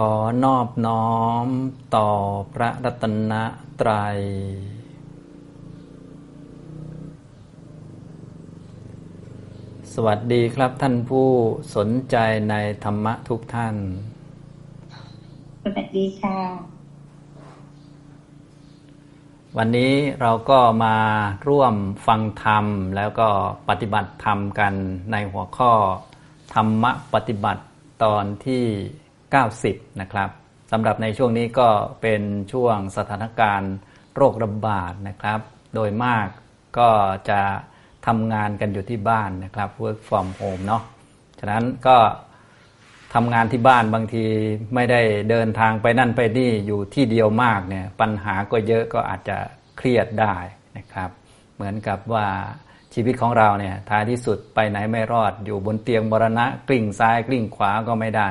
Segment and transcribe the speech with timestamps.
[0.00, 0.14] ขอ
[0.44, 1.46] นอบน้อม
[1.96, 2.10] ต่อ
[2.54, 3.32] พระรัตน
[3.80, 4.18] ตรัย
[9.92, 11.28] สวัสดีครับท่านผู้
[11.76, 12.16] สนใจ
[12.50, 12.54] ใน
[12.84, 13.76] ธรรมะทุกท่าน
[15.64, 16.38] สวัสดีค่ะ
[19.56, 20.96] วันนี้เราก็มา
[21.48, 21.74] ร่วม
[22.06, 22.64] ฟังธรรม
[22.96, 23.28] แล้วก็
[23.68, 24.74] ปฏิบัติธรรมกัน
[25.12, 25.72] ในหัวข้อ
[26.54, 27.62] ธรรมะปฏิบัติ
[28.04, 28.66] ตอนที่
[29.34, 30.30] 90 นะครับ
[30.72, 31.68] สำหรับในช่วงนี้ก็
[32.02, 32.22] เป็น
[32.52, 33.74] ช่วงสถานการณ์
[34.16, 35.40] โรคระบาดนะครับ
[35.74, 36.26] โดยมาก
[36.78, 36.90] ก็
[37.30, 37.40] จะ
[38.06, 40.82] ทำงานกันอยู่ที่บ้านนะครับ work from home เนาะ
[41.38, 41.96] ฉะนั้นก็
[43.14, 44.24] ทำงานที่บ้านบางที
[44.74, 45.00] ไม่ได้
[45.30, 49.38] เดินทางไปนั่นไปนี่อยู่ที่เดียวมากเนี่ยปัญหาก็เยอะก็อาจจะ
[49.76, 50.34] เครียดได้
[50.76, 51.10] นะครับ
[51.54, 52.26] เหมือนกับว่า
[52.94, 58.28] ชีวิตของเราเนี่ยท้ายที่สุดไปไหนไม่รอดอยู่บนเตียงมรณะกลิ้งซ้ายกลิ้งขวาก็ไม่ได้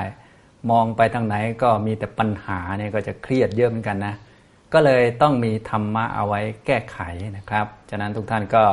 [0.70, 4.14] มองไปทางไหนก็มีแต่ปัญหาเนี่ยก็จะเครียดเยอะเหมือนกันนะ
[4.72, 6.98] ก็เลยต้องมีธรรมะเอาไว้แก้ไข
[7.36, 8.64] นะครับ ฉะนั้นทุกท่านก็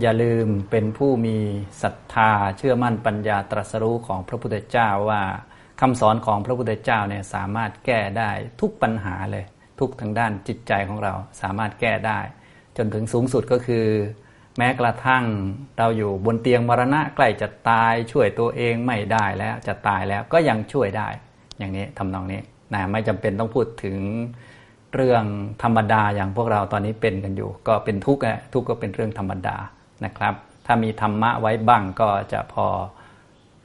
[0.00, 1.36] อย่าลืมเป็นผู้มี
[1.82, 5.22] ศรัทธาเชื่อมั่นปัญญาตรัสรู้ของพระพุทธเจ้าว่า
[5.80, 9.44] คำสอนของพระพุทธเจ้าเนี่ยสามารถแก้ได้ทุกปัญหาเลย
[9.80, 12.20] ทุกทางด้านจิตใจของเราสามารถแก้ได้
[12.76, 13.86] จนถึงสูงสุดก็คือ
[14.60, 15.24] แม้กระทั่ง
[15.78, 21.08] เราอยู่บนเตียงมรณะใกล้จะตายช่วยตัวเองไม่ได้แล้วจะตายแล้วก็ยังช่วยได้
[21.58, 22.40] อย่างนี้ทำนองนี้
[22.74, 23.96] นะไม่จำเป็นต้องพูดถึง
[24.94, 25.24] เรื่อง
[25.62, 29.56] ธรรมดาอย่างพวกเราตอนนี้เป็นกันอยู่ ก็เป็นทุกข์ทุกข์ก็เป็นเรื่องธรรมดา
[30.04, 30.34] นะครับ
[30.66, 32.66] ถ้ามีธรรมะไว้บ้างก็จะพอ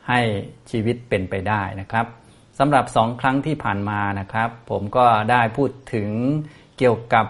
[0.09, 0.22] ให้
[0.72, 2.06] ชีวิตเป็นไปได้นะครับ
[2.59, 6.09] สำหรับสองครั้งที่ผ่านมานะครับ ผมก็ได้พูดถึง
[6.78, 7.26] เกี่ยวกับ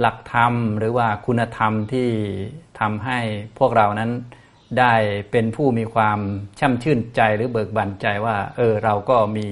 [0.00, 2.10] หลักธรรม หรือว่าคุณธรรมที่
[2.80, 3.18] ทำให้
[3.58, 4.10] พวกเรานั้น
[4.78, 4.94] ได้
[5.30, 6.18] เป็นผู้มีความ
[6.60, 9.48] ช่ำชื่นใจหรือเบิกบานใจว่าเออเราก็มี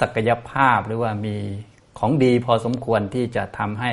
[0.00, 1.36] ศักยภาพหรือว่ามี
[1.98, 3.92] ของดีพอสมควรที่จะทำให้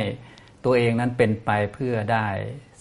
[0.65, 2.27] ตัวเองนั้นเป็นไปเพื่อได้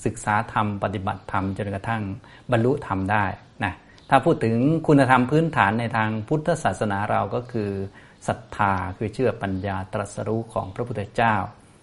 [0.05, 2.03] ศึกษาธรรมปฏิบัติธรรมจนกระทั่ง
[2.51, 3.25] บรรลุธรรมได้
[3.65, 3.75] นะ
[4.11, 4.57] ถ้าพูดถึง
[4.87, 7.71] คุณธรรมพื้นฐานในทางพุทธศาสนาเราก็คือ
[8.29, 11.35] ศรัทธาคือเชื่อปัญญาตรัสรู้ของพระพุทธเจ้า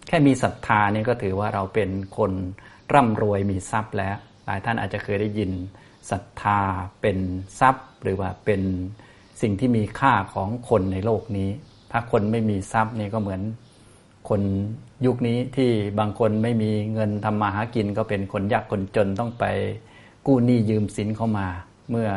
[0.07, 2.31] แค่มีศรัทธานี่ก็ถือว่าเราเป็นคน
[2.94, 4.16] ร่ำรวยมีทรัพย์แล้ว
[4.46, 5.52] หลายท่านอาจจะเคยได้ยิน
[6.12, 6.59] ศรัทธา
[7.02, 7.18] เป็น
[7.59, 8.62] ทรัพย์ หรือว่าเป็น
[9.41, 11.50] สิ่งที่มีค่าของคนในโลกนี้
[11.91, 13.41] ถ้าคนไม่มีทรัพย์นี่ก็เหมือน
[14.30, 14.41] คน
[15.06, 19.46] ยุคนี้ที่บางคนไม่มีเงินทำมาหากินก็เป็นคนยากคนจนต้องไป
[20.28, 21.47] กู้หนี้ยืมสินเข้ามา
[21.90, 22.09] เมื่อ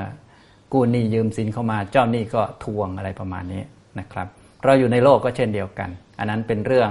[0.72, 3.62] กู้หนี้ยืมสินเข้ามา เจ้าหนี้ก็ทวงอะไรประมาณนี้
[3.98, 4.28] นะครับ
[4.64, 6.90] เราอยู่ในโลกก็เช่นเดียวกัน อันนั้นเป็นเรื่อง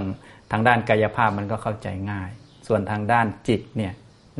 [0.51, 2.29] ทางด้านกายภาพมันก็เข้าใจง่าย
[2.67, 3.93] ส่วนทางด้านจิตเนี่ย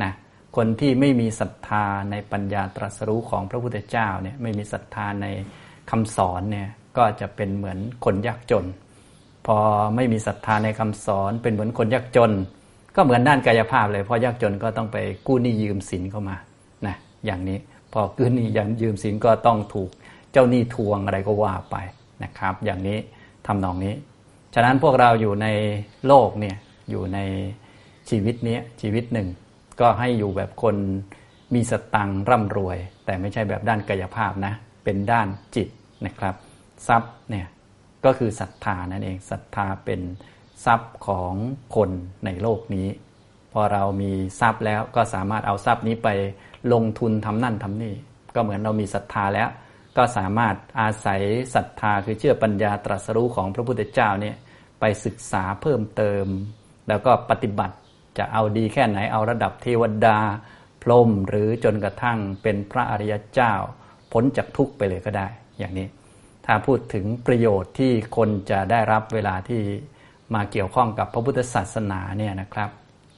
[0.03, 0.11] นะ
[0.56, 5.28] คนที่ไม่มีศรัทธาในปัญญาตรัสรู้ของพระพุทธเจ้าเนี่ยไม่มีศรัทธาใน
[5.91, 8.66] คำสอนเนี่ยก็จะเป็นเหมือนคนยากจน
[9.47, 9.57] พอ
[9.95, 12.31] ไม่มีศรัทธาในคำสอนเป็นเหมือนคนยากจน
[12.95, 14.97] ก็เหมือนด้านกายภาพเลยพอยากจนก็ต้องไป
[15.28, 16.35] กู้หนี้ยืมสินเข้ามา
[16.88, 16.95] นะ
[17.25, 17.57] อย่างนี้
[17.94, 19.90] พอกู้หนี้ยังยืมสินก็ต้องถูก
[20.31, 21.75] เจ้าหนี้ทวงอะไรก็ว่าไป
[22.23, 22.97] นะครับ อย่างนี้
[23.47, 23.94] ทำนองนี้
[24.53, 25.47] ฉะนั้นพวกเราอยู่ใน
[26.07, 26.55] โลกเนี่ย
[26.90, 27.19] อยู่ใน
[28.09, 29.28] ชีวิตนี้ชีวิตหนึ่ง
[29.80, 30.75] ก็ให้อยู่แบบคน
[31.53, 34.53] มีสตังร่ำรวย แต่ไม่ใช่แบบด้านกายภาพนะ
[34.84, 35.68] เป็นด้านจิต
[36.06, 36.36] นะครับ
[36.88, 37.47] ทรัพย์เนี่ย
[38.06, 40.02] ก็คือศรัทธานั่นเองศรัทธาเป็น
[40.66, 41.34] ทรัพย์ของ
[41.75, 41.90] คน
[42.25, 42.88] ในโลกนี้
[43.53, 46.09] พอเรามีทรัพย์แล้วก็สามารถเอาทรัพย์นี้ไป
[46.74, 47.94] ลงทุนทำนั่นทำนี่
[48.35, 49.50] ก็เหมือนเรามีศรัทธาแล้ว
[49.97, 51.22] ก็สามารถอาศัย
[51.56, 54.35] ศรัทธาคือเชื่อปัญญาตรัสรู้ของพระพุทธเจ้าเนี่ย
[54.80, 56.25] ไปศึกษาเพิ่มเติม
[56.88, 57.75] แล้วก็ปฏิบัติ
[58.18, 60.18] จะเอาดีแค่ไหนเอาระดับเทวดา
[60.84, 63.53] พรหมหรือจนกระทั่งเป็นพระอริยเจ้า
[64.12, 65.28] พ้นจากทุกข์ไปเลยก็ได้
[65.59, 65.88] อย่างนี้
[66.46, 69.62] ถ้าพูดถึงประโยชน์ที่คนจะได้รับเวลาที่
[70.34, 72.69] มาเกี่ยวข้องกับพระพุทธศาสนาเนี่ยนะครับ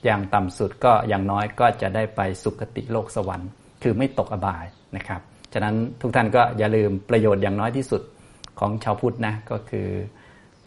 [0.06, 3.50] อย่างต่ำสุดก็อย่างน้อยก็จะได้ไปสุคติโลกสวรรค์
[3.84, 4.66] คือไม่ตกอบาย
[4.98, 5.22] นะครับ
[5.54, 8.02] ฉะนั้นทุกท่านก็อย่าลืมประโยชน์อย่างน้อยที่สุด
[8.60, 9.88] ของชาวพุทธนะก็คือ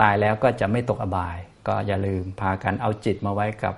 [0.00, 1.36] ตายแล้วก็จะไม่ตกอบาย
[1.68, 3.74] ก็อย่าลืมพากันเอาจิตมาไว้กับ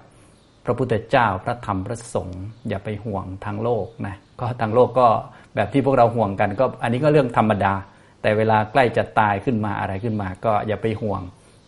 [0.64, 5.08] พระพุทธเจ้าพระธรรมพระสงฆ์อย่าไปห่วงทางโลกนะก็ทางโลกก็
[5.54, 7.74] แบบที่พวกเราห่วงกัน ก็อันนี้ก็เรื่องธรรมดา
[8.22, 11.22] แต่เวลาใกล้จะตายขึ้นมาอะไรขึ้นมา ก็อย่าไปห่วง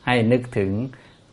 [0.07, 0.71] ให้นึกถึง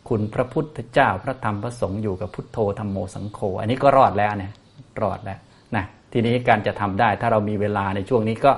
[0.09, 4.53] คุณพระพุทธเจ้าพระธรรมพระสงฆ์อยู่กับพุทโธธรรมโมสังโฆอันนี้ก็รอดแล้วเนี่ย
[5.01, 5.39] รอดแล้ว
[5.75, 8.51] นะทีนี้การจะทำได้ถ้าเรามีเวลาในช่วงนี้ก็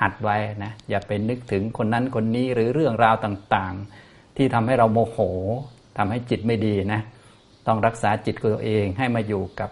[0.00, 5.18] หัดไว้นะอย่าไปนึกถึงคนนั้นคนนี้หรือเรื่องราวต่างๆ ที่ทำให้เราโมโห
[5.98, 7.00] ทำให้จิตไม่ดีนะ
[7.68, 9.70] ต้องรักษาจิตของตัวเองให้มาอยู่กับ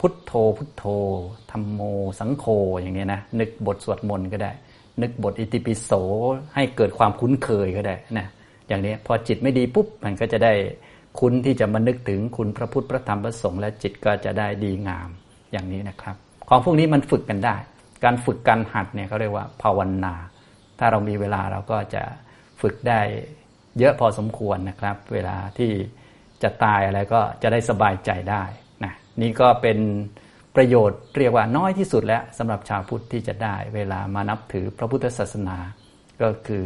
[0.00, 0.84] พุทโธพุทโธ
[1.50, 1.80] ธรรมโม
[2.20, 2.44] สังโฆ
[2.80, 4.52] อย่างนี้นะนึกบทสวดมนต์ก็ได้
[5.02, 5.90] นึกบทอิติปิโส
[6.54, 8.26] ให้เกิดความคุ้นเคยก็ได้นะ
[8.68, 10.52] อย่างนี้พอจิตไม่ดีปุ๊บมันก็จะได้
[11.18, 15.08] คุ้นที่จะมานึกถึงคุณพระพุทธพระธรรมพระสงฆ์และจิตก็จะได้ดีงาม
[15.52, 16.16] อย่างนี้นะครับ
[16.48, 17.56] ของพวกนี้มันฝึกกันได้
[18.04, 20.14] การฝึกการหัดเนี่ยเขาเรียกว่าภาวนา
[20.78, 22.02] ถ้าเรามีเวลาเราก็จะ
[22.60, 23.00] ฝึกได้
[23.78, 25.70] เยอะพอสมควรนะครับ เวลาที่
[26.42, 28.44] จะตายอะไรก็จะได้สบายใจได้
[28.84, 29.78] นะนี่ก็เป็น
[30.56, 35.58] ประโยชน์เรียกว่าน้อยที่สุดแล้วสำหรับชาวพุทธที่จะได้เวลามานับถือพระพุทธศาสนา
[36.22, 36.64] ก็คือ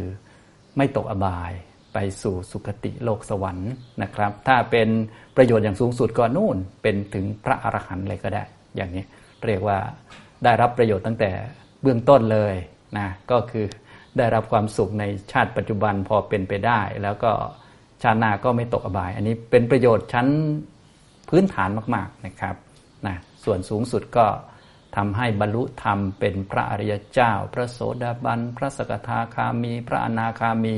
[0.77, 1.51] ไม่ตกอบาย
[1.93, 3.71] ไปสู่สุคติโลกสวรรค์
[4.03, 4.89] นะครับ ถ้าเป็น
[5.37, 8.43] ประโยชน์อย่างสูงสุดก็นู่นเป็นถึงพระอรหันต์เลยก็ได้
[8.75, 9.03] อย่างนี้
[9.45, 9.77] เรียกว่า
[10.43, 11.31] ได้รับประโยชน์ตั้งแต่
[11.81, 12.55] เบื้องต้นเลย
[12.97, 13.65] นะก็คือ
[14.17, 17.31] ได้รับความสุขในชาติปัจจุบันพอเป็นไปได้ แล้วก็
[18.05, 20.27] ชาติหน้าก็ไม่ตกอบาย อันนี้เป็นประโยชน์ชั้น
[21.29, 22.55] พื้นฐานมากๆนะครับ
[23.07, 24.25] นะส่วนสูงสุดก็
[24.95, 30.75] ทำให้บรรลุธรรมเป็นพระอริยเจ้า พระโสดาบัน พระสกทาคามี พระอนาคามี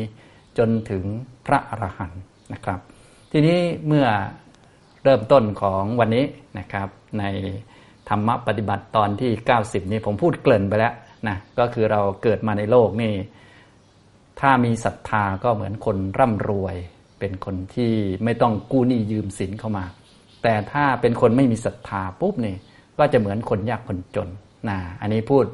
[0.57, 1.03] จนถึง
[1.47, 2.21] พระอรหันต์
[2.53, 2.79] นะครับ
[3.31, 4.07] ทีนี้เมื่อ
[5.03, 6.25] เริ่มต้นของวันนี้
[6.59, 6.89] นะครับ
[7.19, 7.23] ใน
[8.09, 9.31] ธรรมะปฏิบัติตอนที่
[9.61, 10.93] 90 นี้ผมพูดเกริ่นไปแล้ว
[11.27, 13.13] นะก็คือเราเกิดมาในโลกนี่
[14.41, 16.75] ถ้ามีศรัทธาก็เหมือนคนร่ำรวย
[17.19, 17.93] เป็นคนที่
[18.23, 19.85] ไม่ต้องกู้หนี้ยืมสินเข้ามา
[20.43, 22.55] แต่ถ้าเป็นคนไม่มีศรัทธาปุ๊บนี่
[22.97, 24.29] ก็จะเหมือนคนยากคนจน
[24.69, 25.45] นะอันนี้พูด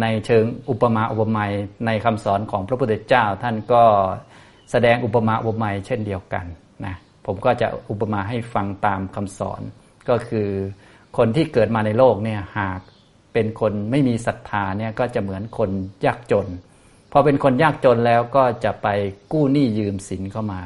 [0.00, 1.52] ในเชิงอุปมาอุปไมย
[1.86, 3.82] ในคำสอนของพระพุทธเจ้า ท่านก็
[4.70, 6.46] แสดงอุปมาอุปไมยเช่นเดียวกัน
[6.86, 6.94] นะ
[7.26, 9.60] ผมก็จะอุปมาให้ฟังตามคำสอน
[10.08, 10.48] ก็คือ
[11.16, 12.80] คนที่เกิดมาในโลกเนี่ยหาก
[13.32, 15.70] เป็นคนไม่มีศรัทธาเนี่ยก็จะเหมือนคน
[16.06, 16.46] ยากจน
[17.12, 18.88] พอเป็นคนยากจนแล้วก็จะไป
[19.32, 20.60] กู้หนี้ยืมสินเข้ามา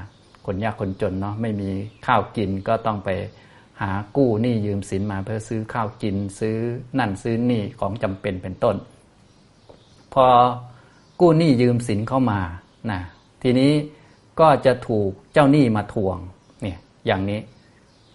[0.46, 1.70] คนยากคนจนเนาะไม่มี
[2.06, 3.10] ข้าวกินก็ต้องไป
[3.80, 6.56] หากู้หนี้ยืมสินมาเพื่อซื้อข้าวกินซื้อ
[6.98, 8.76] นั่นซื้อนี่ของจำเป็นเป็นต้น
[10.14, 10.26] พอ
[11.20, 12.40] กู้หนี้ยืมสินเข้ามา
[12.90, 13.00] นะ
[13.42, 13.72] ทีนี้
[14.40, 16.16] ก็จะถูกเจ้าหนี้มาทวง
[16.62, 17.40] เนี่ยอย่างนี้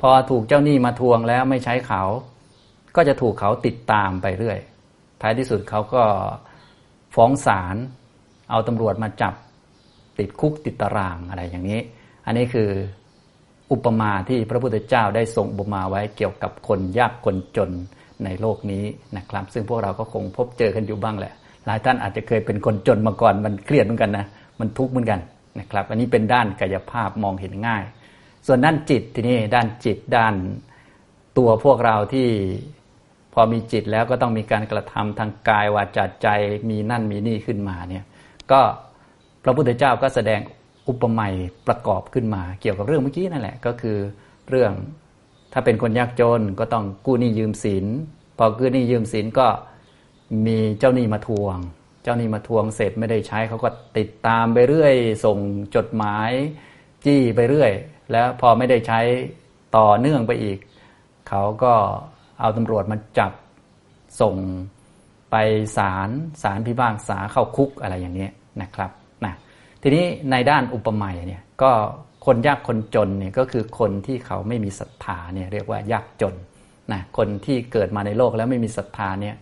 [0.01, 2.03] พอถูกเจ้าหนี้มาทวงแล้วไม่ใช้เขา
[2.95, 4.59] ก็จะถูกเขาติดตามไปเรื่อย
[5.21, 6.03] ท้ายที่สุดเขาก็
[7.15, 7.75] ฟ้องศาล
[8.49, 9.33] เอาตำรวจมาจับ
[10.19, 11.81] ติดคุกติดตารางอะไรอย่างนี้
[12.25, 12.69] อันนี้คือ
[13.71, 17.71] อุปมาที่พระพุทธเจ้าได้ทรงอุปมาไว้เกี่ยวกับคนยากคนจน
[18.25, 18.83] ในโลกนี้
[19.17, 21.33] นะครับ ซึ่งพวกเราก็คงพบเจอกันอยู่บ้างแหละ
[21.65, 24.25] หลายท่านอาจจะเคยเป็นคนจนมาก่อนมันเครียดเหมือนกันนะ
[24.59, 25.19] มันทุกข์เหมือนกัน
[25.59, 27.83] นะครับ อันนี้เป็นด้านกายภาพมองเห็นง่าย
[28.47, 30.33] ส่วนด้านจิตทีนี้ด้านจิตด้าน
[31.37, 32.27] ตัวพวกเราที่
[33.33, 36.27] พอมีจิตแล้วก็ต้องมีการกระทำทางกายวาจาใจ
[36.69, 38.05] มีนั่นมีนี่ขึ้นมาเนี่ย
[38.51, 38.61] ก็
[39.43, 40.39] พระพุทธเจ้าก็แสดง
[40.89, 41.27] อุปมา
[41.67, 43.97] ประกอบขึ้นมา เกี่ยวกับเรื่องเมื่อกี้นั่นแหละ ก็คือ
[44.49, 44.71] เรื่อง
[45.53, 47.85] ถ้าเป็นคนยากจนก็ต้องกู้หนี้ยืมสิน
[48.37, 49.47] พอกู้หนี้ยืมสินก็
[50.45, 51.57] มีเจ้าหนี้มาทวง
[52.03, 54.95] เจ้าหนี้มาทวงเสร็จไม่ได้ใช้เขาก็ติดตามไปเรื่อย
[55.25, 55.37] ส่ง
[55.75, 56.31] จดหมาย
[57.05, 57.71] จี้ไปเรื่อย
[58.11, 58.99] แล้วพอไม่ได้ใช้
[59.77, 60.57] ต่อเนื่องไปอีก
[61.29, 61.73] เขาก็
[62.39, 63.31] เอาตำรวจมาจับ
[64.21, 64.35] ส่ง
[65.31, 65.35] ไป
[65.77, 66.09] ศาล
[66.43, 68.27] ศาลพิพากษาเข้าคุกอะไรอย่างนี้
[68.61, 68.91] นะครับ
[69.81, 71.71] ทีนี้ในด้านอุปมาเนี่ยก็
[72.25, 76.35] คนยากคนจนเนี่ยก็คือคนที่เขาไม่มีศรัทธาเนี่ยเรียกว่ายากจน
[76.91, 79.35] นะคนที่เกิดมาในโลกแล้วไม่มีศรัทธาเนี่ย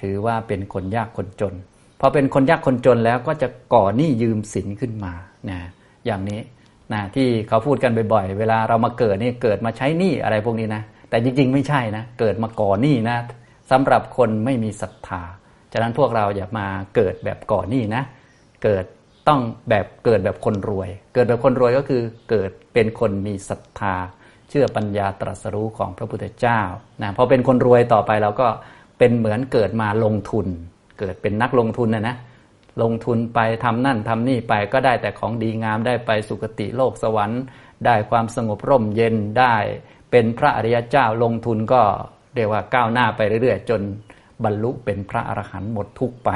[0.00, 1.54] ถือว่าเป็นคนยากคนจน
[2.00, 5.12] พอเป็นคนยากคนจนแล้วก็จะก่อหนี้ยืมสินขึ้นมา
[5.50, 5.58] นะ
[6.06, 6.40] อย่างนี้
[6.92, 13.16] นะที่เขาพูดกันบ่อยๆ เวลาเรามาเกิดนี่เกิดมาใช้หนี้อะไรพวกนี้นะแต่จริงๆ ไม่ใช่นะเกิดมาก่อหนี้นะ
[13.70, 15.22] สำหรับคนไม่มีศรัทธา
[15.72, 18.02] ฉะนั้นพวกเราอย่ามาเกิดแบบก่อนนี่นะ
[18.64, 18.84] เกิด
[19.28, 19.40] ต้อง
[19.70, 23.94] แบบเกิดแบบคนรวย เกิดแบบคนรวยก็คือเกิดเป็นคนมีศรัทธา
[24.48, 26.60] เชื่อปัญญาตรัสรู้ของพระพุทธเจ้า
[27.02, 28.48] นะพอเป็นคนรวยต่อไปเราก็
[28.98, 30.46] เป็นเหมือนเกิดมาลงทุน
[30.98, 32.16] เกิดเป็นนักลงทุนนะนะ
[32.82, 37.42] ลงทุนไปทำนั่นทำนี่ไปก็ได้แต่ของดีงามได้ไปสุคติโลกสวรรค์
[37.86, 39.54] ได้ความสงบร่มเย็นได้
[40.10, 41.82] เป็นพระอริยเจ้าลงทุนก็
[42.34, 43.80] เรียกว่าก้าวหน้าไปเรื่อยๆ จน
[44.44, 46.30] บรรลุเป็นพระอรหันต์หมดทุกไป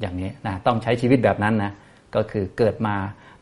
[0.00, 1.72] อย่างนี้นะต้องใช้ชีวิตแบบนั้นนะ
[2.14, 2.96] ก็คือเกิดมา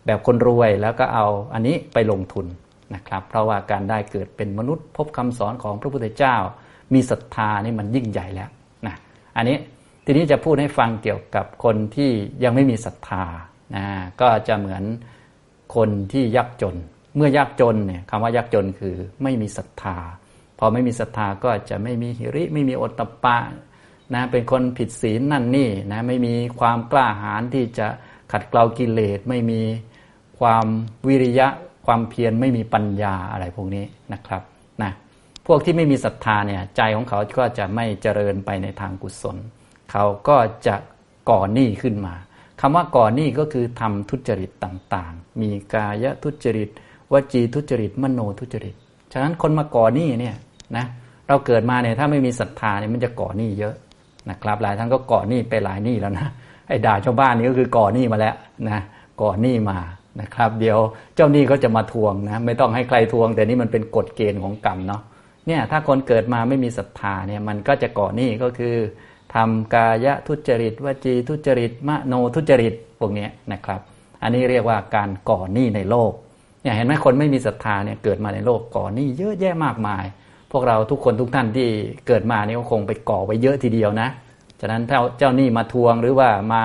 [0.06, 2.46] แบบคนรวยแล้วก็เอาอันนี้ไปลงทุน
[2.94, 6.36] นะครับ เพราะว่าการได้เกิดเป็นมนุษย์ พบคำสอนของพระพุทธเจ้า
[6.94, 8.50] มีศรัทธานี่มันยิ่งใหญ่แล้ว
[8.86, 8.94] นะ
[9.36, 9.56] อันนี้
[10.04, 12.10] ทีนี้จะพูดให้ฟังเกี่ยวกับคนที่
[12.44, 13.24] ยังไม่มีศรัทธา
[13.76, 13.86] นะ
[14.20, 14.82] ก็จะเหมือน
[15.76, 16.76] คนที่ยากจน
[17.16, 19.96] เมื่อยากจนเนี่ยคำว่ายากจนคือไม่มีศรัทธา
[20.58, 23.38] พอไม่มีศรัทธาก็จะไม่มีหิริไม่มีโอตตปะ
[24.14, 27.86] นะเป็นคนผิดศีลนั่นนี่นะไม่มีความกล้าหาญที่จะ
[28.32, 29.60] ขัดเกลากิเลสไม่มี
[30.38, 30.66] ความ
[31.08, 31.48] วิริยะ
[31.86, 34.42] ความเพียรไม่มีปัญญาอะไรพวกนี้นะครับ
[34.82, 34.92] นะ
[35.46, 39.36] พวกที่ไม่มีศรัทธาเนี่ยใจของเขาก็จะไม่เจริญไปในทางกุศล
[39.92, 40.76] เขาก็จะ
[41.30, 42.14] ก่อหนี้ขึ้นมา
[42.60, 46.68] คำว่าก่อหนี้ก็คือทำทุจริตต่างๆ มีกายทุจริต
[47.12, 48.74] วจีทุจริตมโนทุจริต
[49.12, 50.36] ฉะนั้นคนมาก่อหนี้เนี่ย
[50.76, 50.86] นะ
[51.28, 53.74] เราเกิดมาเนี่ยถ้าไม่มีศรัทธาเนี่ยมันจะก่อหนี้เยอะ
[54.30, 56.28] นะครับ หลายท่านก็ก่อหนี้ไปหลายหนี้แล้วนะ
[56.70, 58.34] ไอ้ด่าชาวบ้านนี่ก็คือก่อหนี้มาแล้ว
[58.68, 58.82] นะ
[59.22, 59.78] ก่อหนี้มา
[60.20, 60.78] นะครับ เดี๋ยว
[61.14, 65.02] เจ้าหนี้ก็จะมาทวงนะไม่ต้องให้ใครทวง แต่นี่มันเป็นกฎเกณฑ์ของกรรมเนาะ
[65.46, 68.74] เนี่ยถ้าคนเกิดมาไม่มีศรัทธาเนี่ยมันก็จะก่อหนี้ก็คือ
[69.34, 73.80] ทำกายทุจริตวจีทุจริตมโนทุจริตพวกนี้นะครับ
[74.22, 76.12] อันนี้เรียกว่าการก่อหนี้ในโลก
[76.62, 80.04] เนี่ยเห็นไหมคนไม่มีศรัทธาเนี่ยเกิดมาในโลกก่อหนี้เยอะแยะมากมาย
[80.52, 81.68] พวกเราทุกคนทุกท่านที่
[82.06, 84.08] เกิดมาเนี่ก็คงไปก่อไว้เยอะทีเดียวนะ
[84.60, 86.64] ฉะนั้นถ้าเจ้าหนี้มาทวงหรือว่ามา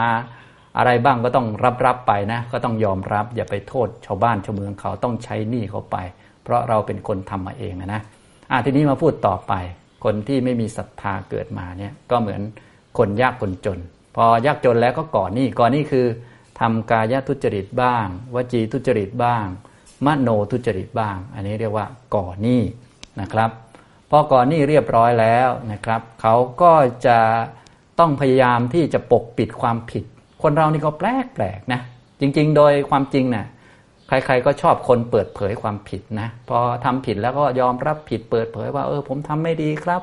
[0.78, 5.98] อะไรบ้างก็ต้องรับรับไปนะ ก็ต้องยอมรับอย่าไปโทษชาวบ้านชาวเมืองเขาต้องใช้หนี้เขาไป
[6.44, 8.02] เพราะเราเป็นคนทำมาเองนะนะ
[8.52, 9.54] อะทีนี้มาพูดต่อไป
[10.04, 12.42] คนที่ไม่มีศรัทธาเกิดมาเนี่ยก็เหมือน
[12.98, 13.80] คนยากคนจน
[14.16, 16.06] พอยากจนแล้วก็ก่อนหนี้ก่อนหนี้คือ
[16.60, 19.46] ทำกายทุจริตบ้าง วจีทุจริตบ้าง
[20.06, 21.86] มโนทุจริตบ้าง อันนี้เรียกว่า
[22.16, 22.62] ก่อนหนี้
[23.22, 23.50] นะครับ
[24.10, 26.74] พอก่อนหนี้เรียบร้อยแล้วนะครับ เขาก็
[27.06, 27.20] จะ
[28.00, 30.04] ต้องพยายามที่จะปกปิดความผิด
[30.42, 31.82] คนเรานี่ก็แปลกแปลกนะ
[32.20, 33.46] จริง ๆ โดยความจริงนะ่ะ
[34.08, 40.02] ใครๆก็ชอบคนเปิดเผยความผิดนะ พอทำผิดแล้วก็ยอมรับผิดเปิดเผยว่าเออผมทำไม่ดีครับ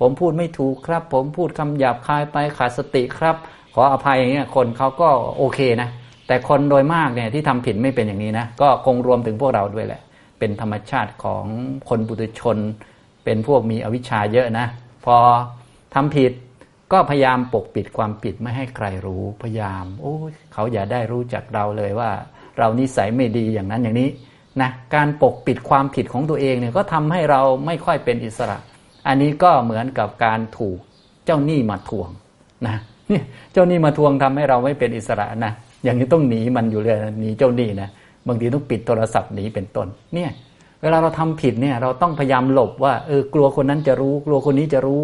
[0.00, 3.36] ผมพูดไม่ถูกครับ ผมพูดคำหยาบคายไปขาดสติครับ
[3.74, 5.08] ขออภัยอย่างเงี้ยคนเขาก็
[5.38, 5.88] โอเคนะ
[6.26, 10.00] แต่คนโดยมากเนี่ยที่ทำผิดไม่เป็นอย่างนี้นะก็คงรวมถึงพวกเราด้วยแหละ
[10.38, 11.44] เป็นธรรมชาติของ
[11.88, 12.58] คนบุตุชน
[13.24, 14.66] เป็นพวกมีอวิชชาเยอะนะ
[15.04, 15.16] พอ
[15.94, 16.32] ทำผิด
[16.92, 20.14] ก็พยายามปกปิดความผิดไม่ให้ใครรู้พยายาม โอ้
[20.52, 22.10] เขาอย่าได้รู้จักเราเลยว่า
[22.58, 24.08] เรานิสัยไม่ดีอย่างนั้นอย่างนี้
[24.60, 28.58] นะการปกปิดความผิดของตัวเองเนี่ยก็ทำให้เราไม่ค่อยเป็นอิสระ
[29.06, 30.78] อันนี้ก็เหมือนกับการถูก
[31.24, 32.08] เจ้าหนี้มาทวง
[32.66, 32.76] นะ
[33.52, 35.52] เจ้าหนี้มาทวงทำให้เราไม่เป็นอิสระนะ
[35.84, 37.88] อย่างนี้ต้องหนีมันอยู่เลยหนีเจ้าหนี้นะ
[38.28, 40.30] บางทีต้องปิดโทรศัพท์หนีเป็นต้นเนี่ย
[40.82, 45.00] เวลาเราทำผิดเนี่ยเราต้องพยายามหลบว่าเออกลัวคนนั้นจะรู้ กลัวคนนี้จะรู้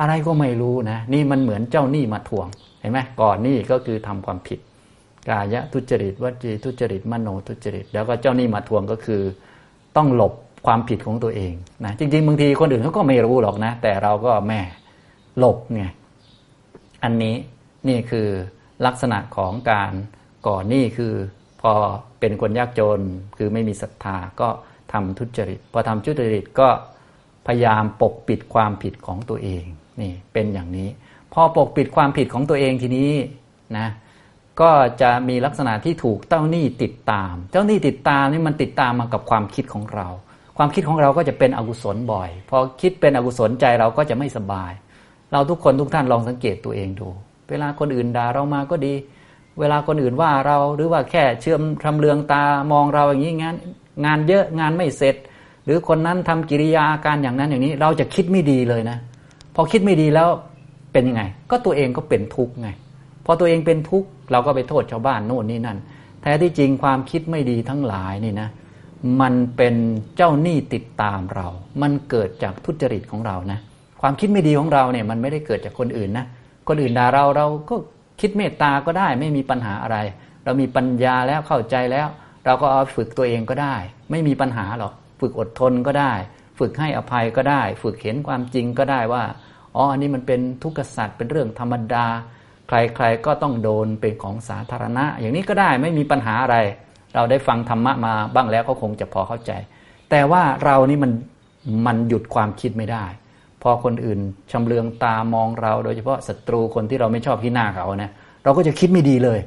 [0.00, 2.46] อะไรก็ไม่รู้นะ นี่มันเหมือนเจ้าหนี้มาทวง
[2.80, 4.60] เห็นไหมก่อนหนี้ก็คือทำความผิด
[5.28, 9.22] กายทุจริตวจีทุจริตมโนทุจริต แล้วก็เจ้าหนี้มาทวงก็คือ
[9.96, 10.32] ต้องหลบ
[10.66, 14.60] ความผิดของตัวเองนะจริงๆบางทีคนอื่นเขาก็ไม่รู้หรอกนะ แต่เราก็แม่
[15.38, 15.82] หลบไง
[17.02, 17.34] อันนี้
[17.88, 18.28] นี่คือ
[18.86, 19.92] ลักษณะของการ
[20.46, 21.14] ก่อนหนี้คือ
[21.62, 21.72] พอ
[22.20, 23.00] เป็นคนยากจน
[23.38, 24.48] คือไม่มีศรัทธาก็
[24.92, 26.68] ทำทุจริต พอทำทุจริตก็
[27.46, 29.64] พยายามปกปิดความผิดของตัวเอง
[30.00, 30.88] นี่เป็นอย่างนี้
[31.32, 33.12] พอปกปิดความผิดของตัวเองทีนี้
[33.78, 33.88] นะ
[34.60, 34.70] ก็
[35.02, 40.06] จะมีลักษณะที่ถูกเจ้าหนี้ติดตาม เจ้าหนี้ติดตามนี่มันติดตามมากับความคิดของเรา
[40.56, 44.72] ความคิดของเราก็จะเป็นอกุศลบ่อยพอคิดเป็นอกุศลใจเราก็จะไม่สบาย
[45.32, 47.08] เราทุกคนทุกท่านลองสังเกตตัวเองดู
[47.50, 48.94] เวลาคนอื่นด่าเรามาก็ดี
[49.60, 53.56] เวลาคนอื่นว่าเราหรือว่าแค่เชื่อมทำเลืองตามองเราอย่างนี้งาน
[54.04, 55.16] งานเยอะงานไม่เสร็จ
[55.64, 58.98] หรือคนนั้นทำกิริยาอาการอย่างนั้นอย่างนี้ เราจะคิดไม่ดีเลยนะ
[59.60, 60.28] พอคิดไม่ดีแล้ว
[60.92, 62.68] เป็นยังไง ก็ตัวเองก็เป็นทุกข์ไง
[63.26, 65.78] พอตัวเองเป็นทุกข์เราก็ไปโทษชาวบ้านโน่นนี่นั่น
[66.22, 68.48] แท้ที่จริงความคิดไม่ดีทั้งหลายนี่นะ
[69.20, 69.74] มันเป็น
[70.16, 71.48] เจ้าหนี้ติดตามเรา
[71.82, 73.58] มันเกิดจากทุจริตของเรานะ
[74.00, 76.26] ความคิดไม่ดีของเราเนี่ยมันไม่ได้เกิดจากคนอื่นนะ
[76.68, 77.74] คนอื่นด่าเราเราก็
[78.20, 79.98] คิดเมตตาก็ได้ไม่มีปัญหาอะไร
[80.44, 82.08] เรามีปัญญาแล้วเข้าใจแล้ว
[82.44, 83.76] เราก็เอาฝึกตัวเองก็ได้
[84.10, 86.12] ไม่มีปัญหาหรอก ฝึกอดทนก็ได้
[86.58, 89.22] ฝึกให้อภัยก็ได้ ฝึกเห็นความจริงก็ได้ว่า
[89.78, 92.06] อ๋ออันนี้มันเป็นทุกขสัตว์เป็นเรื่องธรรมดา
[92.68, 96.56] ใครๆก็ต้องโดนเป็นของสาธารณะ อย่างนี้ก็ได้ไม่มีปัญหาอะไร
[97.14, 99.52] เราได้ฟังธรรมะมาบ้างแล้วก็คงจะพอเข้าใจ
[100.10, 101.12] แต่ว่าเรานี่มัน
[101.86, 103.04] มันหยุดความคิดไม่ได้
[103.62, 104.18] พอคนอื่น
[104.52, 108.10] ชำเลืองตามองเรา โดยเฉพาะศัตรูคนที่เราไม่ชอบที่หน้าเขานะ
[108.44, 109.38] เราก็จะคิดไม่ดีเลย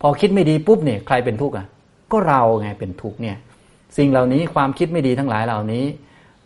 [0.00, 1.66] พอคิดไม่ดีปุ๊บเนี่ยใครเป็นทุกข์อะ
[2.12, 3.36] ก็เราไงเป็นทุกข์เนี่ย
[3.96, 5.84] สิ่งเหล่านี้ความคิดไม่ดีทั้งหลายเหล่านี้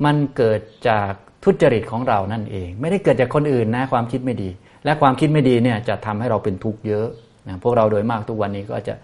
[0.05, 1.13] มันเกิดจาก
[1.45, 4.49] ทุจริตของเรานั่นเอง ไม่ได้เกิดจากคนอื่นนะความคิดไม่ดี
[4.85, 7.07] และความคิดไม่ดีเนี่ยจะทำให้เราเป็นทุกข์เยอะ
[7.49, 8.95] นะพวกเราโดยมากทุกวันนี้ก็จะ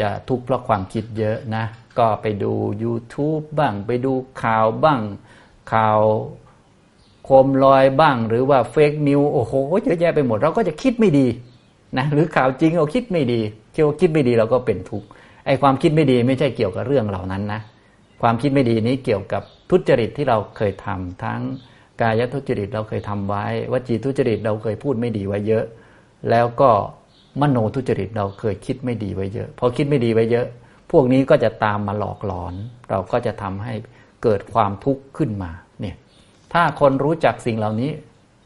[0.00, 1.64] จะทุกข์เพราะความคิดเยอะนะ
[1.98, 2.52] ก็ไปดู
[2.82, 4.12] YouTube บ้างไปดู
[4.42, 5.00] ข่าวบ้าง
[5.72, 6.00] ข่าว
[7.24, 9.52] โคมลอยบ้าง หรือว่าเฟกนิวโอ้โห
[9.84, 11.26] เยอะแยะไปหมด เราก็จะคิดไม่ดี
[11.98, 13.40] นะหรือข่าวจริงเราคิดไม่ดี
[13.74, 15.06] เกี่ยวคิดไม่ดีเราก็เป็นทุกข์
[15.46, 17.60] ไอ้ความคิดไม่ดีไม่ใช่เกี่ยวกับเรื่องเหล่านั้นนะ
[18.22, 21.40] ความคิดไม่ดีนี้เกี่ยวกับ ทุจริตที่เราเคยทำทั้ง
[22.00, 25.64] กายทุจริตเราเคยทำไว้วจีทุจริตเราเคยพูดไม่ดีไว้เยอะ
[26.30, 26.70] แล้วก็
[27.40, 30.46] มโนทุจริตเราเคยคิดไม่ดีไว้เยอะพอคิดไม่ดีไว้เยอะ
[30.90, 32.54] พวกนี้ก็จะตามมาหลอกหลอน
[32.90, 33.74] เราก็จะทำให้
[34.22, 35.50] เกิดความทุกข์ขึ้นมา
[35.80, 35.96] เนี่ย
[36.52, 37.90] ถ้าคนรู้จักสิ่งเหล่านี้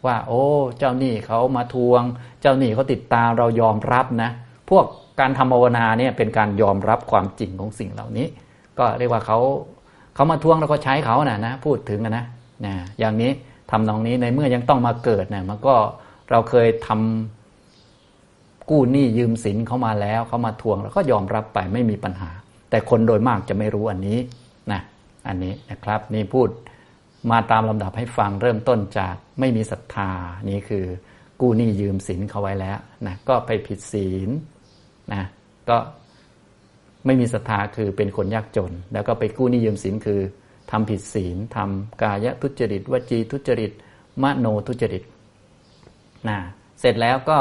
[0.07, 0.43] ว่า โอ้
[0.79, 2.03] เจ้าหนี้เขามาทวง
[2.41, 4.31] เจ้าหนี้เขาติดตามเรายอมรับนะ
[4.71, 4.85] พวก
[5.21, 8.27] การทำภาวนาเนี่ยเป็นการยอมรับความจริงของสิ่งเหล่านี้
[8.79, 9.39] ก็เรียกว่าเขา
[10.17, 12.25] เขามาทวงแล้วก็ใช้เขานะนะพูดถึงนะ
[12.67, 13.31] นะอย่างนี้
[13.71, 15.75] ทำนองนี้ในเมื่อยังต้องมาเกิดนะมันก็
[16.31, 22.31] เราเคยทำกู้หนี้ยืมสินเขามาแล้วเขามาทวงแล้วก็ยอมรับไปไม่มีปัญหา
[22.71, 24.19] แต่คนโดยมากจะไม่รู้อันนี้
[24.73, 24.81] นะ
[25.29, 26.49] อันนี้นะครับ นี่พูด
[27.31, 30.11] มาตามลำดับให้ฟังเริ่มต้นจากไม่มีศรัทธา
[30.51, 30.85] นี่คือ
[31.41, 34.31] กู้หนี้ยืมสินเขาไว้แล้วนะก็ไปผิดศีล
[35.13, 35.23] นะ
[35.69, 35.77] ก็
[37.07, 40.21] ไม่มีศรัทธาคือเป็นคนยากจน แล้วก็ไปกู้หนี้ยืมสินคือ
[40.71, 43.73] ทำผิดศีลทำกายทุจริตวจีทุจริต
[44.23, 45.03] มโนทุจริต
[46.29, 46.39] นะ
[46.81, 47.39] เสร็จแล้วก็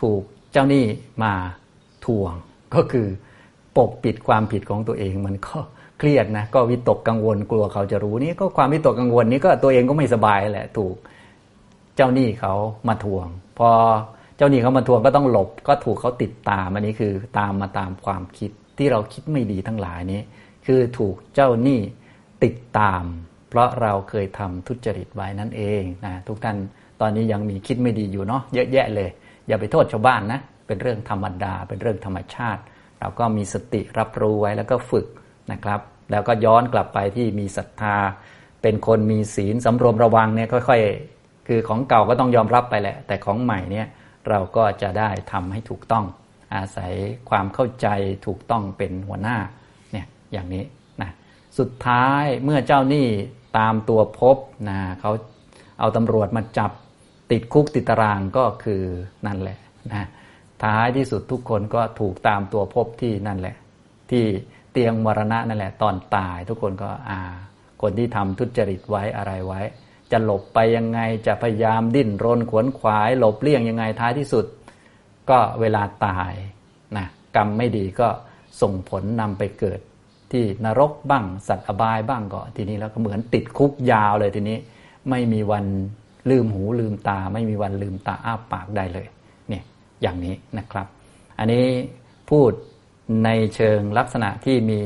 [0.00, 0.22] ถูก
[0.52, 0.84] เจ้าหนี้
[1.22, 1.32] มา
[2.04, 2.32] ทวง
[2.74, 3.06] ก็คือ
[3.76, 5.56] ปกปิดความผิดของตัวเองมันก็
[5.98, 10.94] เครียดนะก็วิตกกังวลกลัวเขาจะรู้นี่ก็ความวิตกกังวลนี้ก็ตัวเองก็ไม่สบายแหละถูก
[11.96, 12.54] เจ้าหนี้เขา
[12.88, 13.26] มาทวง
[13.58, 13.70] พอ
[14.36, 20.20] เจ้าหนี้เขามาทวงก็ต้องหลบก็ถูกเขาติดตามอันนี้คือตามมาตามความคิด ที่เราคิดไม่ดีทั้งหลายนี้
[20.66, 21.80] คือถูกเจ้าหนี้
[22.44, 23.02] ติดตาม
[23.48, 26.56] เพราะเราเคยทำทุจริตไว้นั่นเองนะทุกท่าน
[27.00, 29.10] ตอนนี้ยังมีคิดไม่ดีอยู่เนาะเยอะแยะเลย
[29.48, 32.62] อย่าไปโทษชาวบ้านนะเป็นเรื่องธรรมดา เป็นเรื่องธรรมชาติ
[33.00, 35.06] เราก็มีสติรับรู้ไว้แล้วก็ฝึก
[35.52, 37.96] นะครับ แล้วก็ย้อนกลับไปที่มีศรัทธา
[38.62, 43.86] เป็นคนมีศีลสำรวมระวังเนี่ยค่อยๆ คือของเก่าก็ต้องยอมรับไปแหละ แต่ของใหม่เนี่ย
[44.28, 46.04] เราก็จะได้ทำให้ถูกต้อง
[46.56, 46.92] อาศัย
[47.28, 47.88] ความเข้าใจ
[48.26, 49.36] ถูกต้องเป็นหัวหน้า
[49.92, 50.64] เนี่ยอย่างนี้
[51.02, 51.10] นะ
[51.58, 53.08] สุดท้ายเมื่อเจ้าหนี้
[53.58, 54.36] ตามตัวพบ
[54.68, 55.12] นะเขา
[55.80, 56.70] เอาตำรวจมาจับ
[57.30, 58.82] ติดคุกติดตารางก็คือ
[59.26, 59.58] นั่นแหละ
[59.92, 60.06] นะ
[60.64, 63.56] ท้ายที่สุดทุกคนก็ถูกตามตัวพบที่นั่นแหละ
[64.10, 64.24] ที่
[64.72, 67.20] เตียงมรณะนั่นแหละ ตอนตายทุกคนก็อ่า
[67.82, 69.60] คนที่ทำทุจริตไว้อะไรไว้
[70.12, 74.44] จะหลบไปยังไงจะพยายามดิ้นรนขวนขวาย หลบเลี่ยงยังไงท้ายที่สุด
[75.30, 76.32] ก็เวลาตาย
[76.96, 78.08] นะกรรมไม่ดีก็
[78.60, 79.80] ส่งผลนำไปเกิด
[80.32, 84.58] ที่นรกบ้าง สัตว์อบายบ้างก็ทีนี้แล้วก็เหมือนติดคุกยาวเลยทีนี้
[85.10, 85.66] ไม่มีวัน
[86.30, 89.06] ลืมหูลืมตา ไม่มีวันลืมตาอ้าปากได้เลย
[89.48, 89.62] เนี่ย
[90.02, 90.86] อย่างนี้นะครับ
[91.38, 91.66] อันนี้
[92.30, 92.50] พูด
[93.24, 94.80] ในเชิงลักษณะที่มี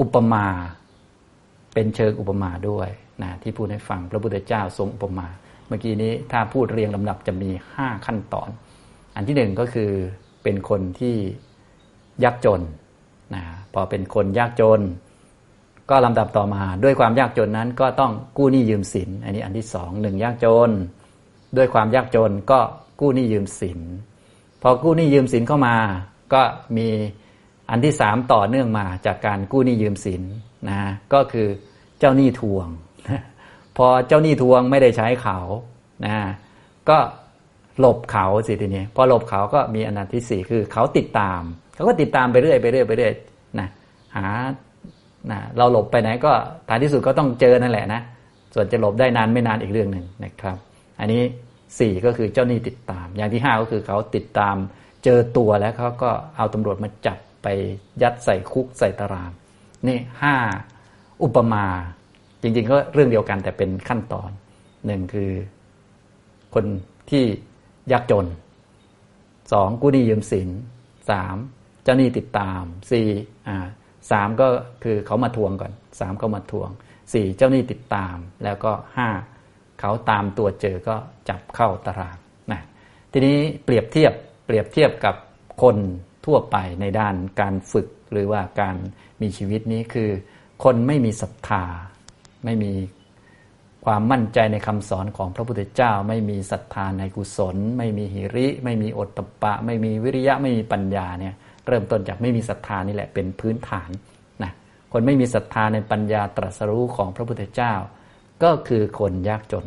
[0.00, 0.46] อุปมา
[1.74, 2.88] เป็นเชิงอุปมาด้วย
[3.22, 5.26] นะที่พูดให้ฟังพระพุทธเจ้าทรงอุปมา
[5.66, 8.48] เมื่อกี้นี้ถ้าพูดเรียงลำดับจะมีห้าขั้นตอน
[9.14, 9.90] อันที่หนึ่งก็คือ
[10.42, 11.16] เป็นคนที่
[12.24, 12.60] ยากจน
[13.34, 13.42] นะ
[13.74, 14.80] พอเป็นคนยากจน
[15.90, 20.70] ก็ลำดับต่อมาด้วยความยากจนนั้นก็ต้องกู้หนี้ยืมสิน อันนี้อันที่สองหนึ่งยากจน
[21.56, 22.60] ด้วยความยากจนก็
[23.00, 23.80] กู้หนี้ยืมสิน
[24.62, 25.76] พอกู้หนี้ยืมสินเข้ามา
[26.32, 26.42] ก็
[26.76, 26.88] มี
[27.70, 30.22] อันที่สามต่อเนื่องมาจากการกู้หนี้ยืมสิน
[30.68, 30.80] นะ
[31.12, 31.48] ก็คือ
[31.98, 32.68] เจ้าหนี้ทวง
[33.76, 35.38] พอเจ้าหนี้ทวงไม่ได้ใช้เขา
[36.04, 36.14] นะ
[36.88, 36.98] ก็
[37.80, 41.42] หลบเขาสิทีนี้พอหลบเขาก็มีอนันที่สี่คือเขาติดตาม
[41.74, 43.12] เขาก็ติดตามไปเรื่อยไปเรื่อยไปเรื่อย
[43.58, 43.68] นะ
[44.16, 44.26] หา
[45.30, 46.32] นะเราหลบไปไหนก็
[46.68, 48.00] ท้ายที่สุดก็ต้องเจอนั่นแหละนะ
[48.54, 50.56] ส่วนจะหลบได้นานไม่นานอีกเรื่องหนึ่งนะครับ
[51.00, 51.22] อันนี้
[51.78, 54.56] สี่ก็คือเจ้าหนี้ติดตาม อย่างที่ห้าก็คือเขาติดตาม
[55.04, 57.46] เจอตัวแล้วเขาก็เอาตำรวจมาจับไป
[58.02, 59.30] ยัดใส่คุกใส่ตาราง
[59.88, 60.34] นี่ห้า
[61.22, 61.64] อุปมา
[62.42, 64.30] จริง ๆ ก็เรื่องเดียวกันแต่เป็นขั้นตอน
[64.86, 65.30] หนึ่งคือ
[66.54, 66.64] คน
[67.10, 67.24] ที่
[67.92, 68.26] ยากจน
[69.52, 70.48] สองกู้หนี้ยืมสิน
[71.10, 71.36] สาม
[71.84, 73.06] เจ้าหนี้ติดตามสี่
[73.48, 73.66] อ่า
[74.10, 74.46] สามก็
[74.84, 76.70] คือเขามาทวงก่อนสามก็มาทวง
[77.12, 79.08] สี่เจ้าหนี้ติดตาม แล้วก็ห้า
[79.80, 80.96] เขาตามตัวเจอก็
[81.28, 82.16] จับเข้าตาราง
[82.52, 82.60] นะ
[83.12, 84.12] ทีนี้เปรียบเทียบ
[84.46, 85.14] เปรียบเทียบกับ
[85.62, 85.76] คน
[86.26, 88.76] ทั่วไปในด้านการฝึกหรือว่าการ
[89.22, 90.10] มีชีวิตนี้คือ
[90.64, 91.64] คนไม่มีศรัทธา
[92.44, 92.72] ไม่มี
[93.84, 101.34] ความมั่นใจในคำสอนของพระพุทธเจ้า ไม่มีศรัทธาในกุศล ไม่มีหิริ ไม่มีอดตปะ ไม่มีวิริยะไม่มีปัญญาเนี่ย
[101.66, 103.90] เริ่มต้นจากไม่มีศรัทธานี่แหละเป็นพื้นฐาน
[104.42, 104.52] นะ
[104.92, 107.72] คนไม่มีศรัทธาในปัญญาตรัสรู้ของพระพุทธเจ้า
[108.42, 109.66] ก็คือคนยากจน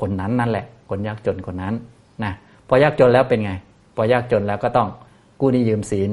[0.00, 1.74] คนนั้นนั่นแหละ คนยากจนคนนั้น
[2.24, 2.32] นะ
[2.68, 3.52] พอยากจนแล้วเป็นไง
[3.96, 4.88] พอยากจนแล้วก็ต้อง
[5.40, 6.12] กู้นี้ยืมสิน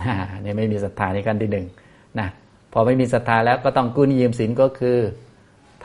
[0.00, 1.66] นะเนี่ยไม่มีศรัทธาในขั้นที่หนึ่ง
[2.18, 2.28] นะ
[2.72, 4.98] พอไม่มีศรัทธาแล้วก็ต้องกู้นี้ยืมสินก็คือ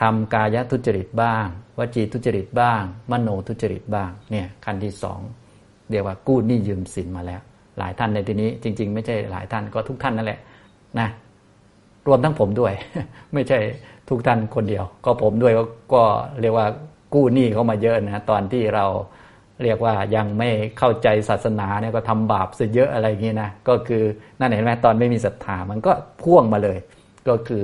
[0.01, 1.45] ทำกายทุจริตบ้าง
[1.77, 5.19] วจีทุจริตบ้าง มโนทุจริตบ้างเนี่ยขั้นที่สอง
[5.91, 7.41] เรียกว่ากู้หนี้ยืมสินมาแล้ว
[7.77, 10.39] หลายท่านในที่นี้ จริง ๆ ไม่ใช่หลายท่านก็ทุกท่านนั่นแหละ
[10.99, 11.07] นะ
[12.07, 12.73] รวมทั้งผมด้วย
[13.33, 13.59] ไม่ใช่
[14.09, 15.53] ทุกท่านคนเดียว ก็ผมด้วย
[15.93, 16.03] ก็
[16.41, 16.67] เรียกว่า
[17.13, 18.85] กู้หนี้เข้ามาเยอะนะตอนที่เรา
[19.63, 24.03] เรียกว่ายังไม่เข้าใจศาสนาเนี่ยก็ทำบาปซะเยอะอะไรอย่างนี้นะก็คือ
[24.39, 26.77] นั่นเห็นไหมตอนไม่มีศรัทธามันก็พ่วงมาเลย
[27.27, 27.63] ก็คือ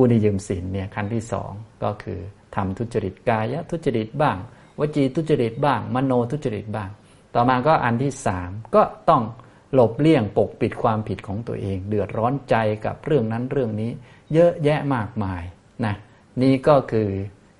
[0.00, 1.52] กู้นี้ยืมสินเนี่ยขั้นที่สอง
[1.84, 2.20] ก็คือ
[2.56, 4.36] ทำทุจริตกายทุจริตบ้าง
[4.78, 6.90] วจีทุจริตบ้าง มโนทุจริตบ้าง
[7.34, 9.22] ต่อมาก็อันที่สามก็ต้อง
[9.74, 12.54] หลบเลี่ยงปกปิดความผิดของตัวเอง เดือดร้อนใจ
[12.86, 13.90] กับเรื่องนั้นเรื่องนี้
[14.32, 15.42] เยอะแยะมากมาย
[15.84, 15.94] นะ
[16.42, 17.08] นี่ก็คือ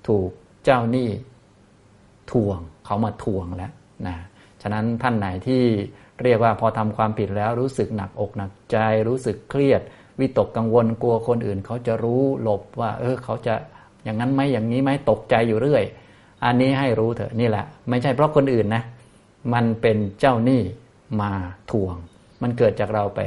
[0.08, 0.30] ถูก
[0.64, 1.08] เจ้าหนี้
[2.30, 3.72] ทวงเขามาทวงแล้ว
[4.06, 4.16] นะ
[4.62, 5.62] ฉะนั้นท่านไหนที่
[6.22, 8.76] เรียกว่าพอทำความผิดแล้วรู้สึกหนักอกหนักใจ
[9.08, 9.82] รู้สึกเครียด
[10.20, 13.54] วิตกกังวลกลัวคนอื่น เขาจะรู้หลบว่า เออเขาจะ
[14.04, 15.84] อย่างนั้นไหมอย่างนี้ไหมตกใจอยู่เรื่อย
[16.44, 18.82] อันนี้ให้รู้เถอะนี่แหละ ไม่ใช่เพราะคนอื่นนะ
[19.54, 20.62] มันเป็นเจ้าหนี้
[21.20, 21.32] มา
[21.70, 21.94] ทวง
[22.42, 23.20] มันเกิดจากเราไป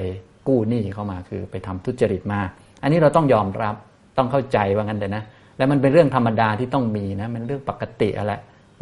[0.47, 2.39] กู้หนี้เข้ามาคือไปทำทุจริตมา
[2.81, 3.75] อันนี้เราต้องยอมรับ
[4.17, 5.23] ต้องเข้าใจว่างั้นเลยนะ
[5.57, 8.33] และมันเป็นเรื่องธรรมดาที่ต้องมีนะมันเรื่องปกติอะไร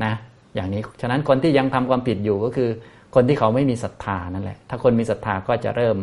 [0.04, 0.14] นะ
[0.56, 2.70] อย่างนี้ฉะนั้นคนที่ยังทำความผิดอยู่ก็คือ
[3.16, 5.98] คนที่เขาไม่มีศรัทธานั่นแหละถ้าคนมีศรัทธาก็จะเริ่ม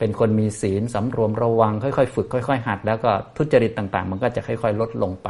[0.00, 5.28] เป็นคนมีศีลสำรวมระวัง ค่อยๆ ฝึกค่อย ๆ หัด แล้วก็ทุจริตต่าง ๆ มันก็จะค่อย ๆ ลดลงไป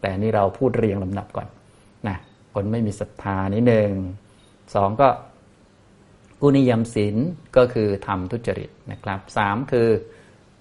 [0.00, 1.48] แต่นี่เราพูดเรียงลำดับก่อน
[2.08, 2.16] นะ
[2.54, 3.92] คนไม่มีศรัทธานี่หนึ่ง
[4.74, 5.08] สองก็
[6.40, 7.16] กุนิยมศีล
[7.56, 9.88] ก็คือทำทุจริตนะครับสามคือ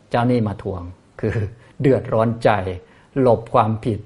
[0.09, 0.83] เจ้านี่มาทวง
[1.21, 1.35] คือ
[1.81, 2.49] เดือดร้อนใจ
[3.21, 3.99] หลบความผิด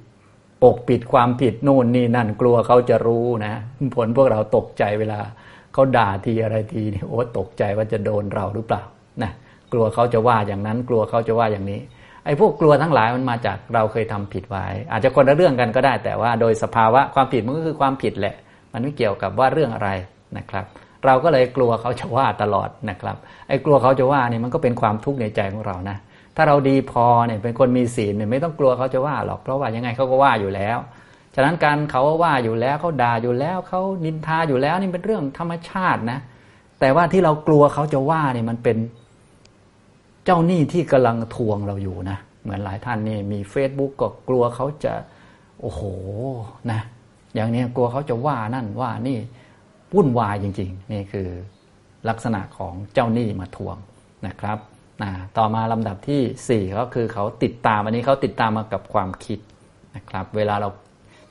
[0.64, 3.54] ปกปิดความผิดนู่นนี่นั่นกลัวเขาจะรู้นะ
[3.96, 5.20] ผลพวกเราตกใจเวลา
[5.74, 8.84] เขาด่าทีอะไรทีนี่โอ้ตกใจว่าจะโดนเราหรือเปล่า
[9.24, 9.32] นะ
[9.74, 11.80] กลัวเขาจะว่าอย่างนั้นกลัวเขาจะว่าอย่างนี้
[12.26, 18.36] ไอ้พวกกลัวทั้งหลายมันมาจากเราเคยทำผิดไว้ อาจจะคนละเรื่องกันก็ได้ แต่ว่าโดยสภาวะความผิดมันก็คือความผิดแหละ
[18.74, 19.90] มันไม่เกี่ยวกับว่าเรื่องอะไร
[20.38, 20.66] นะครับ
[21.06, 23.16] เราก็เลยกลัวเขาจะว่าตลอดนะครับ
[23.48, 25.98] ไอ้กลัวเขาจะว่านี่มันก็เป็นความทุกข์ในใจของเรานะ
[26.36, 30.78] ถ้าเราดีพอเนี่ยเป็นคนมีศีลเนี่ยไม่ต้องกลัวเขาจะว่าหรอกเพราะว่ายังไงเขาก็ว่าอยู่แล้ว
[31.36, 36.20] ฉะนั้นการเขาว่าอยู่แล้วเขาด่าอยู่แล้วเขานินทาอยู่แล้วนี่เป็นเรื่องธรรมชาตินะ
[36.80, 38.78] แต่ว่าที่เรากลัวเขาจะว่าเนี่ยมันเป็น
[40.26, 44.94] เจ้าหนี้ที่กำลังทวงเราอยู่นะ เหมือนหลายท่านนี่มี Facebook ก็กลัวเขาจะ
[45.62, 45.82] โอ้โห
[46.72, 46.82] นะ
[47.36, 49.18] อย่างนี้กลัวเขาจะว่านั่นว่านี่
[49.96, 51.30] วุ่นวายจริง ๆ นี่คือ
[52.10, 53.78] ลักษณะของเจ้าหนี้มาทวง
[54.28, 54.58] นะครับ
[55.04, 59.40] นะต่อมาลำดับที่ 4 ก็คือเขาติดตามอันนี้เขาติดตามมากับความคิด
[59.96, 60.70] นะครับ เวลาเรา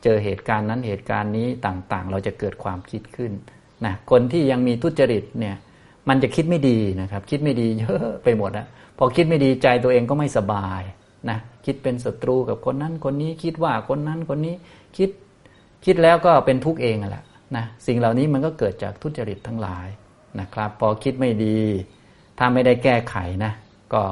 [0.02, 3.32] เจอเหตุการณ์นั้นเหตุการณ์นี้ต่างๆ เราจะเกิดความคิดขึ้น
[3.84, 5.56] นะคนที่ยังมีทุจริตเนี่ย
[6.08, 8.66] มันจะคิดไม่ดีนะครับ คิดไม่ดีเยอะไปหมดอะ
[8.98, 10.82] พอคิดไม่ดีใจตัวเองก็ไม่สบาย
[11.30, 14.54] นะคิดเป็นศัตรูกับคนนั้นคนนี้คิดว่าคนนั้นคนนี้
[14.96, 15.10] คิด
[15.84, 17.24] คิดแล้วก็เป็นทุกข์เองแหละ
[17.56, 19.86] นะสิ่งเหล่านี้มันก็เกิดจากทุจริตทั้งหลาย
[20.40, 21.58] นะครับ พอคิดไม่ดี
[22.38, 23.52] ถ้าไม่ได้แก้ไขนะ
[23.94, 24.02] ก็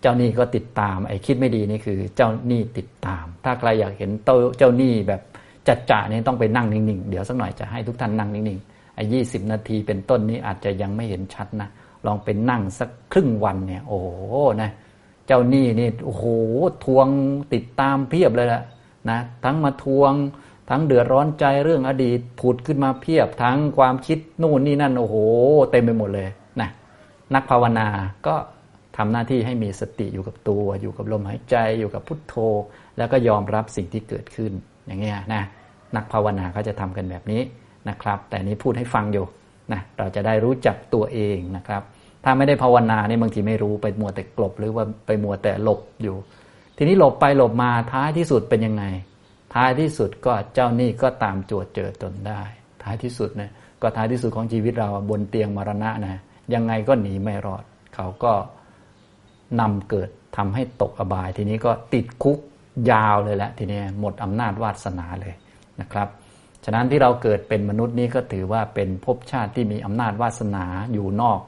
[0.00, 4.10] เจ้าหนี้ก็ติดตามไอ้คิดไม่ดีนี่คือเจ้าหนี้ติดตาม ถ้าใครอยากเห็น
[4.58, 5.20] เจ้าหนี้แบบ
[5.68, 8.77] จัดจ่านี่ต้องไปนั่งนิ่งๆ เดี๋ยวสักหน่อยจะให้ทุกท่านนั่งนิ่งๆ
[9.12, 11.68] ยี่สิบนาทีเป็นต้นนี้อาจจะยังไม่เห็นชัดนะ
[12.06, 14.08] ลองเป็นนั่งสักครึ่งวันเนี่ย โอ้โห
[14.62, 14.70] นะ
[15.26, 16.24] เจ้าหนี้นี่โอ้โห
[16.84, 17.06] ทวง
[17.52, 18.62] ติดตามเพียบเลยละ
[19.10, 20.12] นะทั้งมาทวง
[20.70, 25.16] ทั้งเดือดร้อนใจเรื่องอดีตผุดขึ้นมาเพียบ ทั้งความคิดนู่นนี่นั่นโอ้โห
[25.70, 26.28] เต็มไปหมดเลย
[26.60, 26.68] นะ
[27.34, 27.86] นักภาวนา
[28.26, 28.34] ก็
[28.96, 32.34] ทำหน้าที่ให้มีสติอยู่กับตัว อยู่กับลมหายใจอยู่กับพุทโธ
[32.98, 34.52] แล้วก็ยอมรับสิ่งที่เกิดขึ้น
[34.86, 35.42] อย่างเงี้ยนะ
[35.96, 37.42] นักภาวนาเขาจะทำกันแบบนี้
[37.88, 39.26] นะครับ แต่นี้พูดให้ฟังอยู่
[39.72, 41.82] นะเราจะได้รู้จักตัวเองนะครับ
[42.24, 46.16] ถ้าไม่ได้ภาวนาเนี่ยบางทีไม่รู้ไปมัวแต่กลบหรือว่าไปมัวแต่หลบอยู่
[46.76, 48.84] ทีนี้หลบไปหลบมาท้ายที่สุดเป็นยังไง
[49.54, 52.42] ท้ายที่สุดก็เจ้านี่ก็ตามจวดเจอตนได้
[52.82, 53.50] ท้ายที่สุดเนี่ย
[53.82, 56.20] ก็ท้ายที่สุดของชีวิตเราบนเตียงมรณะนะ
[56.54, 57.64] ยังไงก็หนีไม่รอด
[57.94, 58.32] เขาก็
[59.60, 62.38] นำเกิดทำให้ตกอบาย ทีนี้ก็ติดคุก
[62.90, 65.34] ยาวเลยแหละทีนี้หมดอำนาจวาสนาเลย
[65.80, 66.08] นะครับ
[66.64, 71.40] ฉะนั้นที่เราเกิดเป็นมนุษย์นี้ก็ถือว่าเป็นภพชาติที่มีอำนาจวาสนาอยู่นอก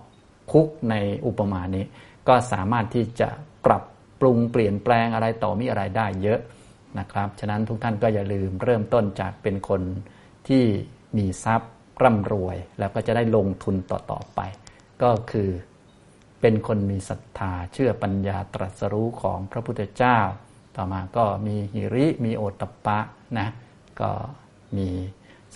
[0.52, 0.94] คุกใน
[1.26, 1.84] อุปมานี้
[2.28, 3.28] ก็สามารถที่จะ
[3.66, 3.82] ปรับ
[4.20, 6.40] ปรุงเปลี่ยนแปลงอะไรต่อมีอะไรได้เยอะ
[6.98, 9.82] นะครับ ฉะนั้นทุกท่านก็อย่าลืมเริ่มต้นจากเป็นคน
[10.48, 10.64] ที่
[11.16, 14.40] มีทรัพย์ร่ำรวย แล้วก็จะได้ลงทุนต่อๆไป
[15.02, 15.48] ก็คือ
[16.40, 20.18] เป็นคนมีศรัทธาเชื่อปัญญาตรัสรู้ของพระพุทธเจ้า
[20.76, 22.98] ต่อมาก็มีหิริมีโอตตะปะ
[23.38, 23.48] นะ
[24.00, 24.10] ก็
[24.76, 24.88] มี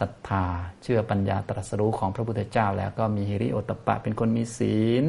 [0.00, 0.44] ศรัทธา
[0.82, 5.04] เชื่อปัญญาตรัสรู้ของพระพุทธเจ้า แล้วก็มีฮิริโอตปะ เป็นคนมีศีล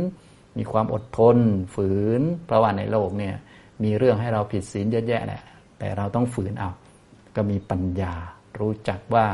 [0.58, 1.38] มีความอดทน
[1.76, 1.90] ฝื
[2.20, 3.36] น เพราะว่าในโลกเนี่ย
[3.84, 5.42] มีเรื่องให้เราผิดศีลเยอะแยะแหละ
[5.80, 6.72] แต่เราต้องฝืนเอา
[7.36, 8.14] ก็มีปัญญา
[8.60, 9.26] รู้จักว่า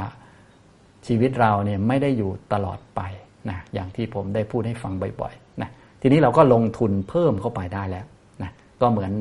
[1.07, 3.01] ชีวิตเราเนี่ยไม่ได้อยู่ตลอดไป
[3.49, 5.69] นะอย่างที่ผมได้พูดให้ฟังบ่อยๆนะ
[6.01, 8.05] ทีนี้เราก็ลงทุนเพิ่มเข้าไปได้แล้ว
[8.43, 9.11] นะก็เหมือน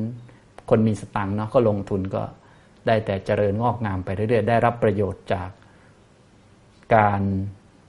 [0.69, 2.21] คนมีสตังค์เนาะก็ลงทุนก็
[2.87, 5.49] ได้แต่เจริญงอกงามไปเรื่อยๆ ได้รับประโยชน์จาก
[6.95, 7.21] การ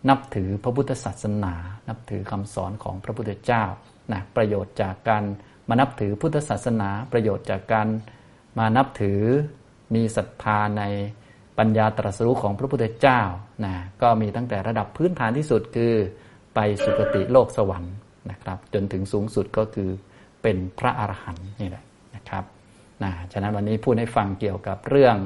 [0.08, 1.54] นับถือพระพุทธศาสนา
[1.88, 3.64] นับถือคำสอนของพระพุทธเจ้า
[4.12, 5.24] นะประโยชน์จากการ
[5.68, 7.88] มานับถือพุทธศาสนา ประโยชน์จากการ
[8.58, 9.20] มานับถือ
[9.94, 10.82] มีศรัทธาใน
[11.58, 13.20] ปัญญาตรัสรู้ของพระพุทธเจ้า
[13.64, 15.92] นะก็มีตั้งแต่ระดับพื้นฐานที่สุดคือ
[16.54, 17.94] ไปสุคติโลกสวรรค์
[18.30, 19.90] นะครับ จนถึงสูงสุดก็คือ
[20.42, 21.84] เป็นพระอรหันต์นี่แหละ
[23.04, 25.16] นะฉะนั้นวันนี้พูดให้ฟังเกี่ยวกับเรื่อง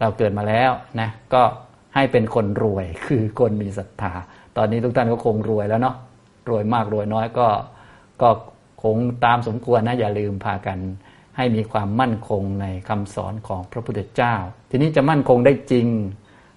[0.00, 1.42] เราเกิดมาแล้วนะก็
[1.94, 4.12] ให้เป็นคนรวยคือคนมีศรัทธา
[4.56, 5.96] ตอนนี้ทุกท่านก็คงรวยแล้วเนาะ
[6.50, 7.48] รวยมากรวยน้อยก็
[8.22, 8.28] ก็
[8.82, 10.78] คงตามสมควรนะอย่าลืมพากัน
[11.36, 14.34] ให้มีความมั่นคงในคำสอนของพระพุทธเจ้า
[14.70, 15.86] ทีนี้จะมั่นคงได้จริง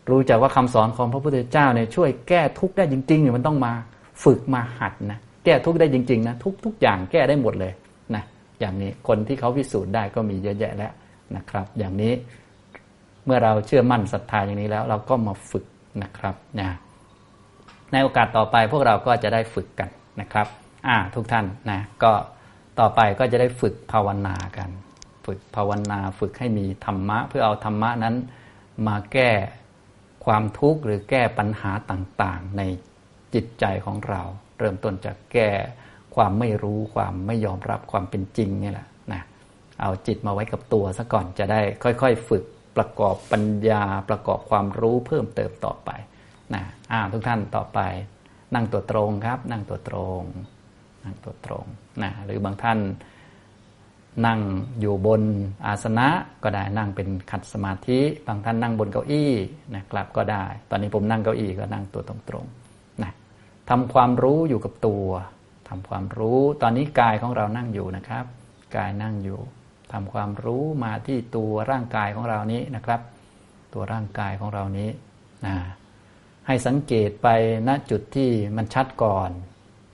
[0.10, 3.74] รู้จักว่าคำสอนของพระพุทธเจ้าเนี่ยช่วยแก้ทุกข์ได้จริงๆเนี่ยมันต้องมา
[4.24, 7.74] ฝึกมาหัดนะแก้ทุกข์ได้จริงๆนะทุกทุกอย่างแก้ได้หมดเลย
[8.60, 10.94] อย่างนี้คนที่เขาพิสูจน์ได้ก็มีเยอะแยะแล้ว
[11.36, 12.14] นะครับ อย่างนี้
[13.26, 15.66] เมื่อเราเชื่อมั่นศรัทธาอย่างนี้แล้ว เราก็มาฝึก
[16.04, 16.70] นะครับนะ
[17.92, 19.90] ในโอกาสต่อไปพวกเราก็จะได้ฝึกกัน
[20.22, 20.48] นะครับ
[20.88, 22.12] อ่าทุกท่านนะก็
[22.80, 24.70] ต่อไปก็จะได้ฝึกภาวนากัน
[25.26, 28.16] ฝึกภาวนาฝึกให้มีธรรมะ เพื่อเอาธรรมะนั้น
[28.88, 29.32] มาแก้
[30.26, 32.62] ความทุกข์หรือแก้ปัญหาต่างๆ ใน
[33.34, 34.22] จิตใจของเรา
[34.60, 35.50] เริ่มต้นจากแก้
[36.16, 39.22] ความไม่รู้ความไม่ยอมรับความเป็นจริงนี่แหละนะ
[39.82, 42.44] เอาจิตมาไว้กับตัวซะก่อนจะได้ค่อย ๆ ฝึก
[42.78, 45.90] ประกอบปัญญาประกอบความรู้เพิ่มเติมต่อไป
[46.54, 47.80] นะอ่าทุกท่านต่อไป
[48.54, 50.22] นั่งตัวตรงครับ นั่งตัวตรง
[51.04, 51.66] นั่งตัวตรง
[52.04, 52.80] นะหรือบางท่าน
[54.26, 54.40] นั่ง
[54.80, 55.22] อยู่บน
[55.66, 56.08] อาสนะ
[56.44, 59.32] ก็ได้นั่งเป็นขัดสมาธิ บางท่านนั่งบนเก้าอี้
[59.76, 63.12] นะครับก็ได้ ตอนนี้ผมนั่งเก้าอี้ก็นั่งตัวตรงๆนะ
[63.70, 65.06] ทำความรู้อยู่กับตัว
[65.70, 68.26] ทำความรู้ตอนนี้กายของเรานั่งอยู่นะครับ
[68.76, 69.40] กายนั่งอยู่
[69.92, 73.02] ทำความรู้มาที่ตัวร่างกายของเรานี้นะครับ
[73.74, 74.90] ตัวร่างกายของเรานี้
[75.46, 75.56] นะ
[76.48, 77.28] ให้สังเกตไป
[77.68, 79.30] ณจุดที่มันชัดก่อน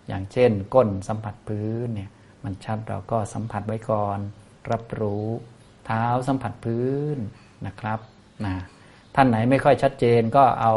[0.08, 2.10] อย่างเช่น ก้นสัมผัสพื้นเนี่ย
[2.44, 4.20] มันชัดเราก็สัมผัสไว้ก่อน
[4.72, 5.26] รับรู้
[5.86, 7.18] เท้าสัมผัสพื้น
[7.66, 8.00] นะครับ
[8.46, 8.56] นะ
[9.16, 10.74] ท่านไหนไม่ค่อยชัดเจนก็เอา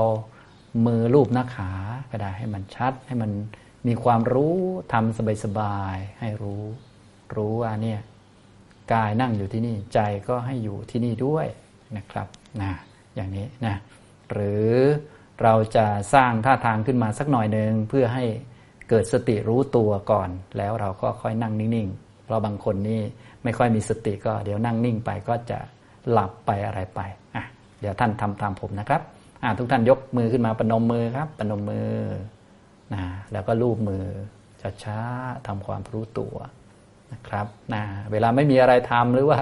[0.86, 1.70] มือลูบหน้าขา
[2.10, 3.30] ก็ได้ให้มันชัดให้มัน
[3.86, 4.56] มีความรู้
[4.92, 6.64] ทำสบายๆให้รู้
[7.36, 8.00] รู้ว่าเนี่ย
[8.92, 11.46] กายนั่งอยู่ที่นี่ใจก็ให้อยู่ที่นี่ด้วย
[11.96, 12.26] นะครับ
[12.62, 12.72] นะ
[13.14, 13.74] อย่างนี้นะ
[14.32, 14.70] หรือ
[15.42, 18.24] เราจะสร้างท่าทางขึ้นมาสักหน่อยหนึ่งเพื่อให้
[18.88, 23.00] เกิดสติรู้ตัวก่อน แล้วเราก็ค่อยนั่งนิ่งๆเพราะบางคนนี่
[23.44, 25.58] ไม่ค่อยมีสติก็เดี๋ยวนั่งนิ่งไปก็จะ
[26.10, 27.00] หลับไปอะไรไป
[27.34, 27.44] อะ
[27.80, 29.02] เดี๋ยวท่านทำตามผมนะครับ
[29.42, 31.88] อะทุกท่านยกมือขึ้นมาปนมมือครับปนมมือ
[32.92, 34.04] นะแล้วก็ลูบมือ
[34.84, 36.36] ช้าๆทำความรู้ตัว
[37.12, 39.40] นะครับนะเวลาไม่มีอะไรทำหรือว่า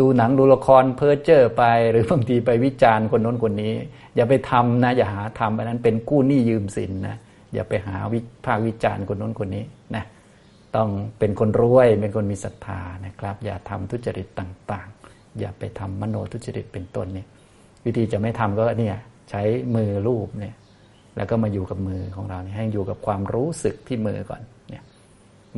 [0.00, 3.74] ดูหนังดูละครเพ้อเจ้อไป หรือบางทีไปวิจารณ์คนน้นคนนี้
[4.16, 7.16] อย่าไปทำนะอย่าหาทำอันนั้นเป็นกู้หนี้ยืมสินนะ
[7.54, 9.64] อย่าไปหาวิพากวิจารณ์คนน้นคนนี้
[9.96, 10.04] นะ
[10.76, 17.26] ต้องเป็นคนรวยเป็นคนมีศรัทธานะครับ อย่าทำทุจริตต่างๆ อย่าไปทำมโนทุจริตเป็นต้นเนี่ย
[17.84, 18.96] วิธีจะไม่ทำก็เนี่ย
[19.30, 19.42] ใช้
[19.74, 20.54] มือรูปเนี่ย
[21.16, 24.82] แล้วก็มาอยู่กับมือของเราเนี่ยให้อยู่กับความรู้สึกที่มือก่อนเนี่ย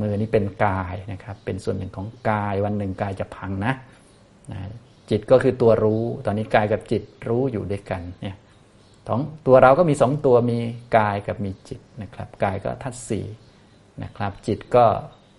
[0.00, 3.72] มือนี้เป็นกายนะครับ เป็นส่วนหนึ่งของกายวันหนึ่งกายจะพังนะ
[4.52, 4.60] นะ
[5.10, 8.36] จิตก็คือตัวรู้ ตอนนี้กายกับจิตรู้อยู่ด้วยกันเนี่ย
[9.08, 10.58] ของตัวเราก็มีสองตัวมี
[10.98, 13.20] กายกับมีจิตนะครับกายก็ทัศสี
[14.02, 14.84] นะครับ จิตก็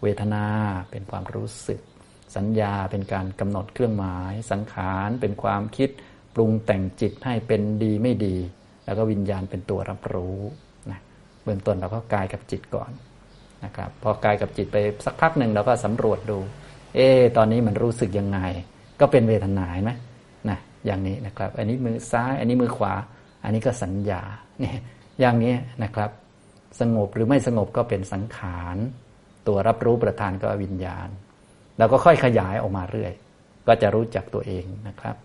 [0.02, 0.46] เวทนา
[0.92, 1.80] เป็นความรู้สึก
[2.36, 5.90] สัญญาเป็นการกำหนดเครื่องหมาย สังขารเป็นความคิด
[6.36, 8.38] ปรุงแต่งจิตให้เป็นดีไม่ดี
[8.86, 10.40] แล้วก็วิญญาณเป็นตัวรับรู้
[10.92, 11.00] นะ
[11.44, 12.92] เบื้องต้นเราก็กายกับจิตก่อน
[13.66, 16.38] นะครับพอกายกับจิตไปสักพักหนึ่งเราก็สำรวจดู
[16.96, 18.40] เออตอนนี้มันรู้สึกยังไง
[19.00, 19.92] ก็เป็นเวทนาไหม
[20.50, 22.94] นะอย่างนี้นะครับ อันนี้มือซ้าย อันนี้มือขวา
[23.44, 24.22] อันนี้ก็สัญญา
[24.60, 24.78] เนี่ย
[25.20, 26.10] อย่างนี้นะครับ
[26.80, 28.78] สงบหรือไม่สงบก็เป็นสังขาร
[29.48, 31.10] ตัวรับรู้ประธานก็วิญญาณ
[31.78, 33.14] แล้วก็ค่อยขยายออกมาเรื่อย
[33.68, 35.16] ก็จะรู้จักตัวเองนะครับ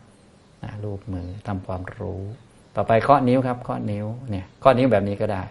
[0.62, 2.22] นะรูปมือทำความรู้
[2.76, 5.42] ต่อไปข้อนิ้วครับข้อนิ้วเนี่ยข้อนิ้วแบบนี้ก็ได้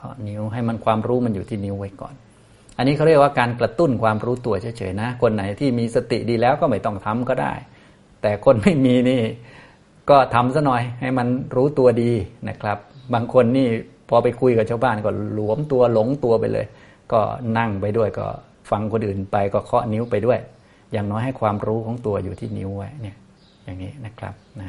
[0.00, 2.14] ข้อนิ้วให้มันความรู้มันอยู่ที่นิ้วไว้ก่อน
[2.76, 7.52] อันนี้เขาเรียกว่าการกระตุ้นความรู้ตัวเฉยๆนะ คนไหนที่มีสติดีแล้วก็ไม่ต้องทำก็ได้
[8.22, 9.22] แต่คนไม่มีนี่
[10.10, 12.12] ก็ทำซะหน่อยให้มันรู้ตัวดี
[12.48, 12.78] นะครับ
[13.14, 13.68] บางคนนี่
[14.08, 16.66] พอไปคุยกับชาวบ้านก็หลวมตัวหลงตัวไปเลย
[17.12, 17.20] ก็
[17.58, 18.26] นั่งไปด้วยก็
[18.70, 20.38] ฟังคนอื่นไปก็เคาะนิ้วไปด้วย
[20.92, 23.16] อย่างน้อยให้ความรู้ของตัวอยู่ที่นิ้วไว้เนี่ย
[23.64, 24.68] อย่างนี้นะครับนะ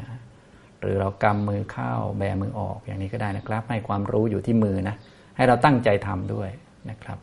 [0.81, 4.95] หรือเรากำมือเข้าแบมือออกอย่างนี้ก็ได้นะครับ ให้ความรู้อยู่ที่มือนะ
[5.37, 6.49] ให้เราตั้งใจทำด้วย
[6.89, 7.17] นะครับ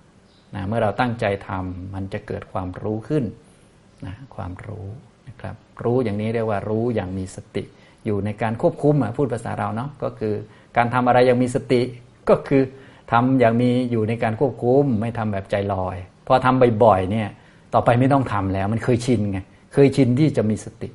[0.55, 3.25] นะเมื่อเราตั้งใจทำมันจะเกิดความรู้ขึ้น
[4.07, 4.87] นะความรู้
[5.29, 7.63] นะครับ รู้อย่างนี้เรียกว่ารู้อย่างมีสติ
[8.05, 10.35] อยู่ในการควบคุมพูดภาษาเราเนาะก็คือ
[10.77, 11.83] การทำอะไรอย่างมีสติ
[12.29, 12.63] ก็คือ
[13.13, 17.29] ทำอย่างมีอยู่ในการควบคุมไม่ทำแบบใจลอยพอทำบ่อยๆเนี่ย
[17.75, 19.39] ต่อไปไม่ต้องทำแล้ว มันเคยชินไง
[19.75, 20.89] เคยชินที่จะมีสติ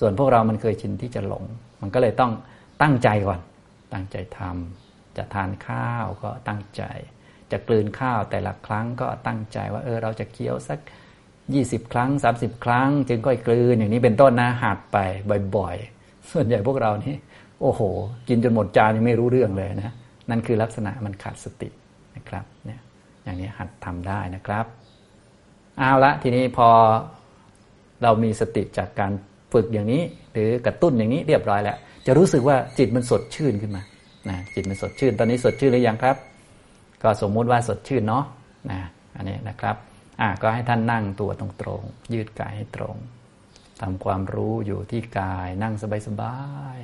[0.00, 1.44] ส่วนพวกเรามันเคยชินที่จะหลง
[1.80, 2.32] มันก็เลยต้อง
[2.82, 3.40] ตั้งใจก่อน
[3.92, 6.82] ตั้งใจทำจะทานข้าวก็ตั้งใจ
[7.50, 10.78] จะกลืนข้าวแต่ละครั้งก็ตั้งใจว่าเออเราจะเคี้ยวสัก
[11.36, 14.98] 20 ครั้ง 30 ครั้ง จึงก็กลืนอย่างนี้เป็นต้นนะหัดไป
[15.56, 17.14] บ่อยๆ ส่วนใหญ่พวกเรานี่
[17.60, 17.80] โอ้โห
[18.28, 19.94] กินจนหมดจานยังไม่รู้เรื่องเลยนะ
[20.30, 21.68] นั่นคือลักษณะมันขาดสติ
[22.16, 22.80] นะครับเนี่ย
[23.24, 24.66] อย่างนี้หัดทำได้นะครับ
[25.78, 26.68] เอาละทีนี้พอ
[28.02, 29.12] เรามีสติจากการ
[29.52, 33.82] ฝึกอย่างนี้ หรือกระตุ้นอย่างนี้เรียบร้อยแล้ว จะรู้สึกว่าจิตมันสดชื่นขึ้นมา
[34.28, 36.16] นะจิตมันสดชื่น ตอนนี้สดชื่นหรือยังครับ
[37.02, 38.24] ก็สมมุติว่าสดชื่นเนาะ
[38.70, 38.80] นะ
[39.16, 39.76] อันนี้นะครับ
[40.20, 42.96] อ่าก็ให้ท่านนั่งตัวตรงๆยืดกายให้ตรง
[43.80, 45.74] ทำความรู้อยู่ที่กายนั่ง
[46.06, 46.36] สบา
[46.76, 46.78] ย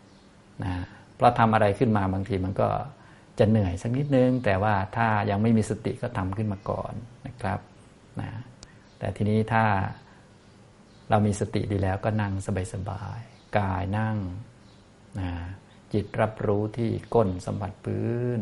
[0.00, 0.74] ๆนะ
[1.16, 2.68] เพราะทำอะไรขึ้นมาบางทีมันก็
[3.38, 6.92] จะเหนื่อยสักนิดนึง แต่ว่าถ้ายังไม่มีสติก็ทำขึ้นมาก่อน
[7.26, 7.60] นะครับ
[8.20, 8.30] นะ
[8.98, 9.64] แต่ทีนี้ถ้า
[11.10, 12.32] เรามีสติดีแล้วก็นั่ง
[12.72, 14.16] สบายๆกายนั่ง
[15.20, 15.30] นะ
[15.92, 18.40] จิตรับรู้ที่ก้นสัมผัสพื้น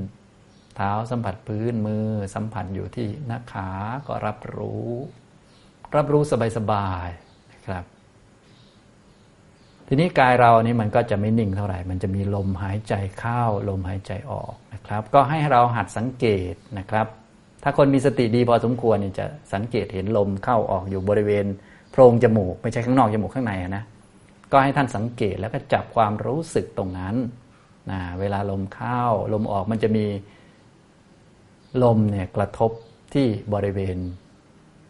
[0.77, 3.71] เท้าสัมผัสพื้นมือสัมผัสอยู่ที่หน้าขา
[4.07, 4.91] ก็รับรู้
[5.97, 6.23] รับรู้
[6.57, 7.85] สบายๆนะครับ
[9.89, 17.07] ทีนี้กายเรานี่มันก็จะไม่นิ่งเท่าไหร่ มันจะมีลมหายใจเข้าลมหายใจออกนะครับ ก็ให้เราหัดสังเกตนะครับ
[17.63, 21.47] ถ้าคนมีสติดีพอสมควรเนี่ยจะสังเกตเห็นลมเข้าออกอยู่บริเวณ
[21.95, 23.85] โพรงจมูกไม่ใช่ข้างนอกจมูกข้างในนะ
[24.53, 27.17] ก็ให้ท่านสังเกตแล้วก็จับความรู้สึกตรงนั้น
[27.91, 29.03] นะเวลาลมเข้า
[29.33, 30.07] ลมออกมันจะมี
[31.83, 32.71] ลมเนี่ยกระทบ
[33.15, 33.99] ที่บริเวณ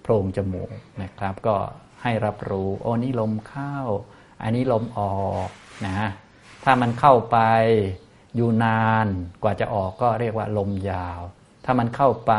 [0.03, 0.71] โพรงจมูก
[1.03, 1.57] นะครับ ก็
[2.03, 3.77] ให้รับรู้โอ้นี่ลมเข้า
[4.43, 5.49] อันนี้ลมออก
[5.87, 6.09] นะ
[6.65, 7.39] ถ้ามันเข้าไป
[8.37, 9.07] อยู่นาน
[9.43, 11.21] กว่าจะออกก็เรียกว่าลมยาว
[11.65, 12.33] ถ้ามันเข้าไป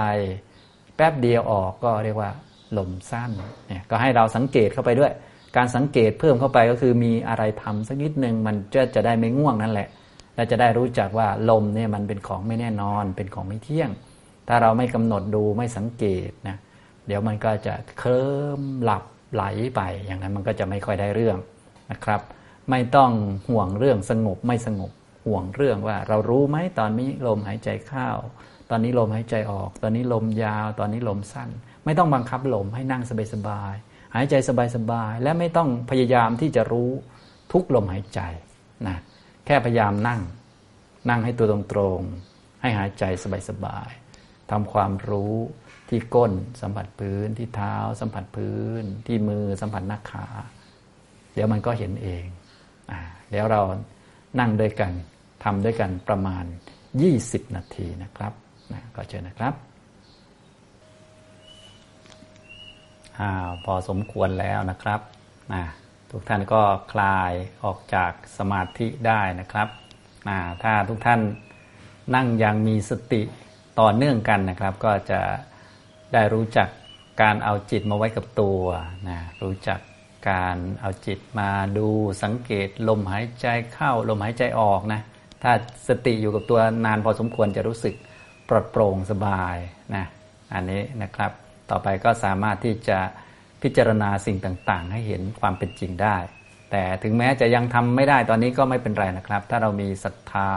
[0.96, 2.32] แป๊บเดียวออกก็เรียกว่า
[2.78, 3.32] ลมสั้น
[3.68, 5.12] เนี่ยก็ให้เราสังเกตเข้าไปด้วย
[5.58, 9.90] การสังเกตเพิ่มเข้าไปก็คือมีอะไรทำสักนิดหนึ่งมันจะจะได้ไม่ง่วงนั่นแหละ
[10.36, 13.90] และจะได้รู้จักว่าลมเนี่ยมันเป็นของไม่แน่นอน เป็นของไม่เที่ยง
[14.48, 16.58] ถ้าเราไม่กำหนดดูไม่สังเกตนะ
[17.08, 19.44] เดี๋ยวมันก็จะเคลิ้มหลับไหล
[19.76, 21.38] ไป อย่างนั้นมันก็จะไม่ค่อยได้เรื่อง
[21.92, 22.22] นะครับ
[22.70, 23.12] ไม่ต้อง
[23.50, 24.92] ห่วงเรื่องสงบไม่สงบ
[25.28, 28.10] ห่วงเรื่องว่า เรารู้ไหมตอนนี้ลมหายใจเข้า
[28.70, 31.50] ตอนนี้ลมหายใจออก ตอนนี้ลมยาว ตอนนี้ลมสั้น
[31.86, 34.36] ไม่ต้องบังคับลมให้นั่งสบายๆหายใจ
[34.76, 36.92] สบายๆและไม่ต้องพยายามที่จะรู้
[37.52, 38.20] ทุกลมหายใจ
[38.88, 38.98] นะ
[39.46, 40.22] แค่พยายามนั่ง
[41.10, 41.60] นั่งให้ตัวตร
[41.98, 43.04] งๆให้หายใจ
[43.50, 45.36] สบายๆทำความรู้
[45.90, 50.28] ที่ก้นสัมผัสพื้นที่เท้า สัมผัสพื้น ที่มือสัมผัสหน้าขา
[51.34, 52.26] เดี๋ยวมันก็เห็นเอง
[52.92, 52.94] อ
[53.30, 53.62] เดี๋ยวเรา
[54.40, 54.92] นั่งด้วยกัน
[55.44, 56.46] ทำด้วยกันประมาณ
[57.00, 58.34] 20 นาทีนะครับ
[58.74, 59.54] นะก็เชิญนะครับ
[63.20, 63.30] อา
[63.66, 65.00] พอสมควรแล้วนะครับ
[65.54, 65.64] นะ
[66.12, 66.62] ทุกท่านก็
[66.94, 67.32] คลาย
[67.64, 69.68] ออกจากสมาธิได้นะครับ
[70.28, 71.22] นะถ้าทุกท่าน
[72.16, 73.22] นั่งอย่างมีสติ
[73.80, 75.22] ต่อเนื่องกันนะครับ ก็จะ
[76.14, 76.70] ได้รู้จัก
[77.22, 78.62] การเอาจิตมาไว้กับตัว
[79.10, 79.80] นะรู้จัก
[80.30, 81.88] การเอาจิตมาดู
[82.24, 85.02] สังเกตลมหายใจเข้าลมหายใจออกนะ
[85.44, 85.52] ถ้า
[85.88, 87.96] สติอยู่กับตัวนานพอสมควรจะรู้สึก
[88.50, 89.56] ปลอดโปร่งสบาย
[89.96, 90.06] นะ
[90.54, 91.32] อันนี้นะครับ
[91.70, 93.00] ต่อไปก็สามารถที่จะ
[93.62, 96.18] พิจารณาสิ่งต่างๆ ให้เห็นความเป็นจริงได้
[96.72, 100.50] แต่ถึงแม้จะยังทำไม่ได้ตอนนี้ก็ไม่เป็นไรนะครับ ถ้าเรามีศรัทธา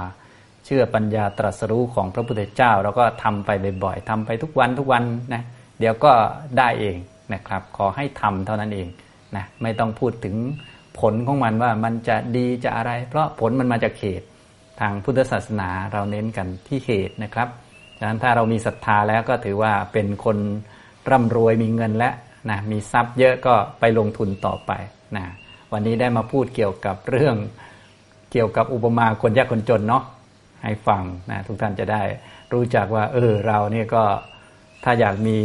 [0.64, 3.51] เชื่อปัญญาตรัสรู้ของพระพุทธเจ้าเราก็ทำไป
[3.85, 5.03] บ่อยๆทำไปทุกวันทุกวัน
[5.35, 5.42] นะ
[5.81, 6.12] เดี๋ยวก็
[6.59, 6.97] ได้เอง
[7.35, 8.88] นะครับ ขอให้ทำเท่านั้นเอง
[9.37, 10.37] นะไม่ต้องพูดถึง
[11.01, 14.27] ผลของมันว่ามันจะดีจะอะไร เพราะผลมันมาจากเหตุ
[14.81, 17.49] ทางพุทธศาสนาเราเน้นกันที่เหตุนะครับ
[17.99, 20.38] ดังนั้นถ้าเรามีศรัทธาแล้วก็ถือว่าเป็นคน
[21.11, 22.11] ร่ำรวยมีเงินและ
[22.51, 24.73] นะมีทรัพย์เยอะก็ไปลงทุนต่อไป
[25.16, 25.27] นะ
[25.73, 27.37] วันนี้ได้มาพูดเกี่ยวกับเรื่อง
[28.33, 30.05] เกี่ยวกับอุปมาคนยากคนจนเนาะ
[30.64, 32.03] ให้ฟังนะทุกท่านจะได้
[32.53, 34.05] รู้จักว่า เออเราเนี่ยก็
[34.85, 35.38] ถ้าอยากมี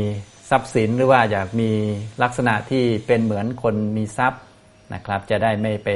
[0.49, 1.71] ทรัพย์สินหรือว่าอยากมี
[2.23, 4.41] ลักษณะที่เป็นเหมือนคนมีทรัพย์
[4.93, 5.89] นะครับ จะได้ไม่ไป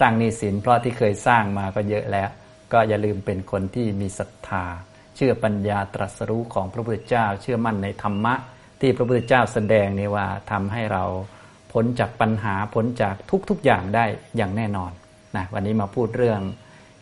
[0.00, 2.28] สร้างหนี้สิน เพราะที่เคยสร้างมาก็เยอะแล้ว
[2.72, 4.64] ก็อย่าลืมเป็นคนที่มีศรัทธา
[5.16, 8.34] เชื่อปัญญาตรัสรู้ของพระพุทธเจ้า เชื่อมั่นในธรรมะ
[8.84, 11.04] ที่พระพุทธเจ้าแสดงนี่ว่าทำให้เรา
[11.72, 13.14] พ้นจากปัญหาพ้นจาก
[13.50, 14.04] ทุกๆอย่างได้
[14.36, 14.92] อย่างแน่นอน
[15.36, 16.40] นะวันนี้มาพูดเรื่อง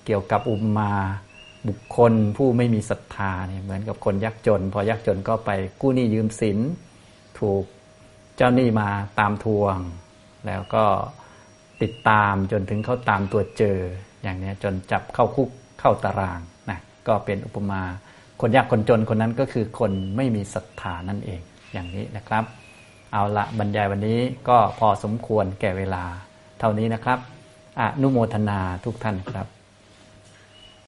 [0.06, 0.92] เกี่ยวกับอุปมา
[1.68, 6.58] บุคคลผู้ไม่มีศรัทธาเนี่ยเหมือนกับคนยากจน พอยากจนก็ไปกู้หนี้ยืมสิน
[7.38, 7.64] ถูก
[8.36, 8.88] เจ้าหนี้มา
[9.20, 9.76] ตามทวง
[10.46, 10.84] แล้วก็
[11.82, 13.78] ติดตามจนถึงเขาตามตัวเจอ
[14.22, 15.48] อย่างนี้จนจับเข้าคุก
[15.80, 16.78] เข้าตารางนะ
[17.08, 17.82] ก็เป็นอุปมา
[18.40, 21.42] คนยากคนจนคนนั้นก็คือคนไม่มีศรัทธานั่นเอง
[21.72, 22.44] อย่างนี้นะครับ
[23.12, 26.04] เอาละบรรยายวันนี้ก็พอสมควรแก่เวลา
[26.58, 27.18] เท่านี้นะครับ
[27.80, 29.46] อนุโมทนาทุกท่านครับ